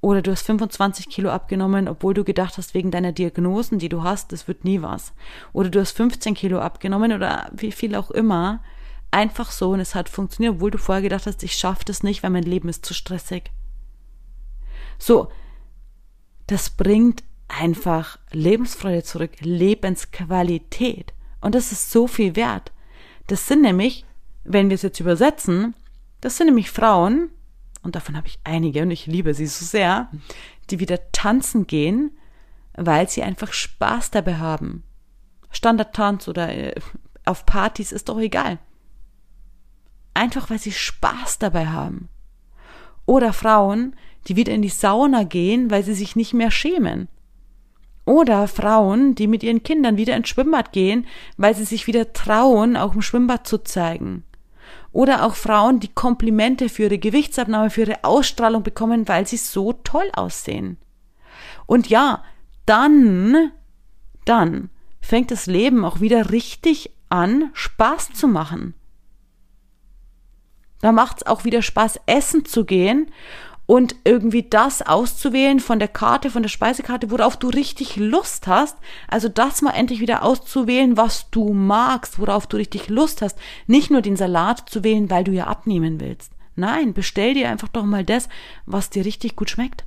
Oder 0.00 0.22
du 0.22 0.30
hast 0.30 0.42
25 0.42 1.08
Kilo 1.08 1.30
abgenommen, 1.30 1.88
obwohl 1.88 2.14
du 2.14 2.22
gedacht 2.22 2.56
hast, 2.56 2.74
wegen 2.74 2.90
deiner 2.90 3.12
Diagnosen, 3.12 3.78
die 3.78 3.88
du 3.88 4.04
hast, 4.04 4.32
das 4.32 4.46
wird 4.46 4.64
nie 4.64 4.80
was. 4.80 5.12
Oder 5.52 5.70
du 5.70 5.80
hast 5.80 5.92
15 5.92 6.34
Kilo 6.34 6.60
abgenommen 6.60 7.12
oder 7.12 7.50
wie 7.52 7.72
viel 7.72 7.96
auch 7.96 8.10
immer. 8.10 8.62
Einfach 9.10 9.50
so 9.50 9.70
und 9.70 9.80
es 9.80 9.94
hat 9.94 10.08
funktioniert, 10.08 10.56
obwohl 10.56 10.70
du 10.70 10.78
vorher 10.78 11.02
gedacht 11.02 11.26
hast, 11.26 11.42
ich 11.42 11.54
schaffe 11.54 11.84
das 11.84 12.02
nicht, 12.02 12.22
weil 12.22 12.30
mein 12.30 12.44
Leben 12.44 12.68
ist 12.68 12.84
zu 12.84 12.94
stressig. 12.94 13.50
So, 14.98 15.28
das 16.46 16.70
bringt 16.70 17.24
einfach 17.48 18.18
Lebensfreude 18.30 19.02
zurück, 19.02 19.32
Lebensqualität. 19.40 21.12
Und 21.40 21.54
das 21.54 21.72
ist 21.72 21.90
so 21.90 22.06
viel 22.06 22.36
wert. 22.36 22.72
Das 23.26 23.46
sind 23.46 23.62
nämlich, 23.62 24.04
wenn 24.44 24.68
wir 24.68 24.74
es 24.74 24.82
jetzt 24.82 25.00
übersetzen, 25.00 25.74
das 26.20 26.36
sind 26.36 26.46
nämlich 26.46 26.70
Frauen, 26.70 27.30
und 27.88 27.96
davon 27.96 28.18
habe 28.18 28.26
ich 28.26 28.38
einige 28.44 28.82
und 28.82 28.90
ich 28.90 29.06
liebe 29.06 29.32
sie 29.32 29.46
so 29.46 29.64
sehr, 29.64 30.10
die 30.68 30.78
wieder 30.78 31.10
tanzen 31.10 31.66
gehen, 31.66 32.10
weil 32.74 33.08
sie 33.08 33.22
einfach 33.22 33.50
Spaß 33.50 34.10
dabei 34.10 34.36
haben. 34.36 34.82
Standardtanz 35.50 36.28
oder 36.28 36.54
äh, 36.54 36.74
auf 37.24 37.46
Partys 37.46 37.92
ist 37.92 38.10
doch 38.10 38.18
egal. 38.18 38.58
Einfach 40.12 40.50
weil 40.50 40.58
sie 40.58 40.72
Spaß 40.72 41.38
dabei 41.38 41.68
haben. 41.68 42.10
Oder 43.06 43.32
Frauen, 43.32 43.96
die 44.26 44.36
wieder 44.36 44.52
in 44.52 44.60
die 44.60 44.68
Sauna 44.68 45.22
gehen, 45.22 45.70
weil 45.70 45.82
sie 45.82 45.94
sich 45.94 46.14
nicht 46.14 46.34
mehr 46.34 46.50
schämen. 46.50 47.08
Oder 48.04 48.48
Frauen, 48.48 49.14
die 49.14 49.26
mit 49.26 49.42
ihren 49.42 49.62
Kindern 49.62 49.96
wieder 49.96 50.14
ins 50.14 50.28
Schwimmbad 50.28 50.72
gehen, 50.72 51.06
weil 51.38 51.54
sie 51.54 51.64
sich 51.64 51.86
wieder 51.86 52.12
trauen, 52.12 52.76
auch 52.76 52.94
im 52.94 53.00
Schwimmbad 53.00 53.46
zu 53.46 53.56
zeigen. 53.56 54.24
Oder 54.92 55.24
auch 55.24 55.34
Frauen, 55.34 55.80
die 55.80 55.92
Komplimente 55.92 56.68
für 56.68 56.84
ihre 56.84 56.98
Gewichtsabnahme, 56.98 57.70
für 57.70 57.82
ihre 57.82 58.04
Ausstrahlung 58.04 58.62
bekommen, 58.62 59.06
weil 59.06 59.26
sie 59.26 59.36
so 59.36 59.72
toll 59.72 60.10
aussehen. 60.14 60.78
Und 61.66 61.88
ja, 61.88 62.24
dann, 62.66 63.52
dann 64.24 64.70
fängt 65.00 65.30
das 65.30 65.46
Leben 65.46 65.84
auch 65.84 66.00
wieder 66.00 66.30
richtig 66.30 66.90
an, 67.08 67.50
Spaß 67.52 68.12
zu 68.12 68.28
machen. 68.28 68.74
Da 70.80 70.92
macht 70.92 71.18
es 71.18 71.26
auch 71.26 71.44
wieder 71.44 71.62
Spaß, 71.62 72.00
essen 72.06 72.44
zu 72.44 72.64
gehen 72.64 73.10
und 73.68 73.96
irgendwie 74.04 74.44
das 74.44 74.80
auszuwählen 74.80 75.60
von 75.60 75.78
der 75.78 75.88
Karte, 75.88 76.30
von 76.30 76.40
der 76.40 76.48
Speisekarte, 76.48 77.10
worauf 77.10 77.36
du 77.36 77.50
richtig 77.50 77.96
Lust 77.96 78.46
hast. 78.46 78.78
Also 79.08 79.28
das 79.28 79.60
mal 79.60 79.72
endlich 79.72 80.00
wieder 80.00 80.22
auszuwählen, 80.22 80.96
was 80.96 81.28
du 81.28 81.52
magst, 81.52 82.18
worauf 82.18 82.46
du 82.46 82.56
richtig 82.56 82.88
Lust 82.88 83.20
hast. 83.20 83.38
Nicht 83.66 83.90
nur 83.90 84.00
den 84.00 84.16
Salat 84.16 84.70
zu 84.70 84.84
wählen, 84.84 85.10
weil 85.10 85.22
du 85.22 85.32
ja 85.32 85.48
abnehmen 85.48 86.00
willst. 86.00 86.32
Nein, 86.56 86.94
bestell 86.94 87.34
dir 87.34 87.50
einfach 87.50 87.68
doch 87.68 87.84
mal 87.84 88.06
das, 88.06 88.30
was 88.64 88.88
dir 88.88 89.04
richtig 89.04 89.36
gut 89.36 89.50
schmeckt. 89.50 89.84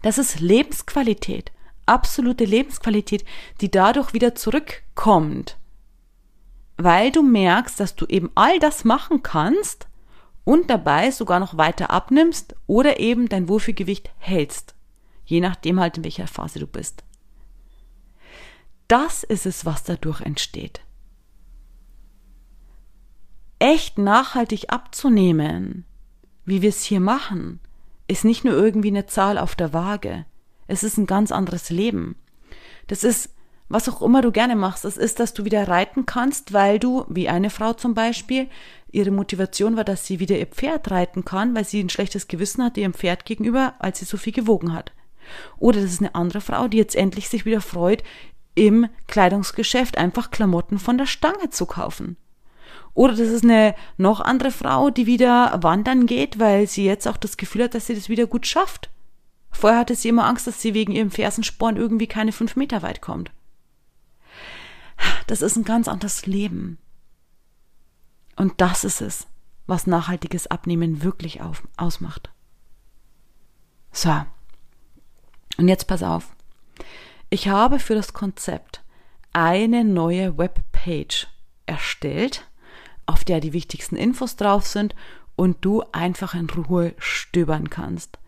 Das 0.00 0.16
ist 0.16 0.40
Lebensqualität, 0.40 1.52
absolute 1.84 2.46
Lebensqualität, 2.46 3.26
die 3.60 3.70
dadurch 3.70 4.14
wieder 4.14 4.34
zurückkommt. 4.34 5.58
Weil 6.78 7.12
du 7.12 7.22
merkst, 7.22 7.78
dass 7.78 7.96
du 7.96 8.06
eben 8.06 8.30
all 8.34 8.58
das 8.60 8.86
machen 8.86 9.22
kannst, 9.22 9.88
und 10.44 10.70
dabei 10.70 11.10
sogar 11.10 11.40
noch 11.40 11.56
weiter 11.56 11.90
abnimmst 11.90 12.56
oder 12.66 13.00
eben 13.00 13.28
dein 13.28 13.48
Wohlfühlgewicht 13.48 14.10
hältst. 14.18 14.74
Je 15.24 15.40
nachdem 15.40 15.78
halt, 15.80 15.98
in 15.98 16.04
welcher 16.04 16.26
Phase 16.26 16.58
du 16.58 16.66
bist. 16.66 17.04
Das 18.88 19.22
ist 19.22 19.46
es, 19.46 19.64
was 19.64 19.84
dadurch 19.84 20.20
entsteht. 20.20 20.80
Echt 23.58 23.96
nachhaltig 23.96 24.70
abzunehmen, 24.70 25.84
wie 26.44 26.62
wir 26.62 26.68
es 26.68 26.82
hier 26.82 27.00
machen, 27.00 27.60
ist 28.08 28.24
nicht 28.24 28.44
nur 28.44 28.54
irgendwie 28.54 28.88
eine 28.88 29.06
Zahl 29.06 29.38
auf 29.38 29.54
der 29.54 29.72
Waage. 29.72 30.26
Es 30.66 30.82
ist 30.82 30.98
ein 30.98 31.06
ganz 31.06 31.30
anderes 31.30 31.70
Leben. 31.70 32.16
Das 32.88 33.04
ist 33.04 33.30
was 33.72 33.88
auch 33.88 34.02
immer 34.02 34.20
du 34.20 34.32
gerne 34.32 34.54
machst, 34.54 34.84
das 34.84 34.98
ist, 34.98 35.18
dass 35.18 35.32
du 35.32 35.44
wieder 35.46 35.66
reiten 35.66 36.04
kannst, 36.04 36.52
weil 36.52 36.78
du, 36.78 37.06
wie 37.08 37.28
eine 37.28 37.48
Frau 37.48 37.72
zum 37.72 37.94
Beispiel, 37.94 38.48
ihre 38.90 39.10
Motivation 39.10 39.76
war, 39.76 39.84
dass 39.84 40.06
sie 40.06 40.20
wieder 40.20 40.38
ihr 40.38 40.46
Pferd 40.46 40.90
reiten 40.90 41.24
kann, 41.24 41.54
weil 41.54 41.64
sie 41.64 41.82
ein 41.82 41.88
schlechtes 41.88 42.28
Gewissen 42.28 42.62
hatte 42.62 42.80
ihrem 42.80 42.92
Pferd 42.92 43.24
gegenüber, 43.24 43.74
als 43.78 43.98
sie 43.98 44.04
so 44.04 44.18
viel 44.18 44.34
gewogen 44.34 44.74
hat. 44.74 44.92
Oder 45.58 45.80
das 45.80 45.92
ist 45.92 46.00
eine 46.00 46.14
andere 46.14 46.42
Frau, 46.42 46.68
die 46.68 46.76
jetzt 46.76 46.94
endlich 46.94 47.30
sich 47.30 47.46
wieder 47.46 47.62
freut, 47.62 48.02
im 48.54 48.88
Kleidungsgeschäft 49.06 49.96
einfach 49.96 50.30
Klamotten 50.30 50.78
von 50.78 50.98
der 50.98 51.06
Stange 51.06 51.48
zu 51.48 51.64
kaufen. 51.64 52.18
Oder 52.92 53.14
das 53.14 53.28
ist 53.28 53.44
eine 53.44 53.74
noch 53.96 54.20
andere 54.20 54.50
Frau, 54.50 54.90
die 54.90 55.06
wieder 55.06 55.58
wandern 55.62 56.04
geht, 56.04 56.38
weil 56.38 56.66
sie 56.66 56.84
jetzt 56.84 57.08
auch 57.08 57.16
das 57.16 57.38
Gefühl 57.38 57.64
hat, 57.64 57.74
dass 57.74 57.86
sie 57.86 57.94
das 57.94 58.10
wieder 58.10 58.26
gut 58.26 58.46
schafft. 58.46 58.90
Vorher 59.50 59.80
hatte 59.80 59.94
sie 59.94 60.10
immer 60.10 60.26
Angst, 60.26 60.46
dass 60.46 60.60
sie 60.60 60.74
wegen 60.74 60.92
ihrem 60.92 61.10
Fersensporn 61.10 61.76
irgendwie 61.76 62.06
keine 62.06 62.32
fünf 62.32 62.56
Meter 62.56 62.82
weit 62.82 63.00
kommt. 63.00 63.30
Das 65.26 65.42
ist 65.42 65.56
ein 65.56 65.64
ganz 65.64 65.88
anderes 65.88 66.26
Leben. 66.26 66.78
Und 68.36 68.60
das 68.60 68.84
ist 68.84 69.00
es, 69.00 69.26
was 69.66 69.86
nachhaltiges 69.86 70.46
Abnehmen 70.46 71.02
wirklich 71.02 71.40
auf, 71.40 71.62
ausmacht. 71.76 72.30
So. 73.92 74.24
Und 75.58 75.68
jetzt 75.68 75.86
pass 75.86 76.02
auf. 76.02 76.34
Ich 77.30 77.48
habe 77.48 77.78
für 77.78 77.94
das 77.94 78.12
Konzept 78.12 78.82
eine 79.32 79.84
neue 79.84 80.36
Webpage 80.36 81.28
erstellt, 81.66 82.46
auf 83.06 83.24
der 83.24 83.40
die 83.40 83.52
wichtigsten 83.52 83.96
Infos 83.96 84.36
drauf 84.36 84.66
sind 84.66 84.94
und 85.36 85.64
du 85.64 85.82
einfach 85.92 86.34
in 86.34 86.48
Ruhe 86.50 86.94
stöbern 86.98 87.70
kannst. 87.70 88.18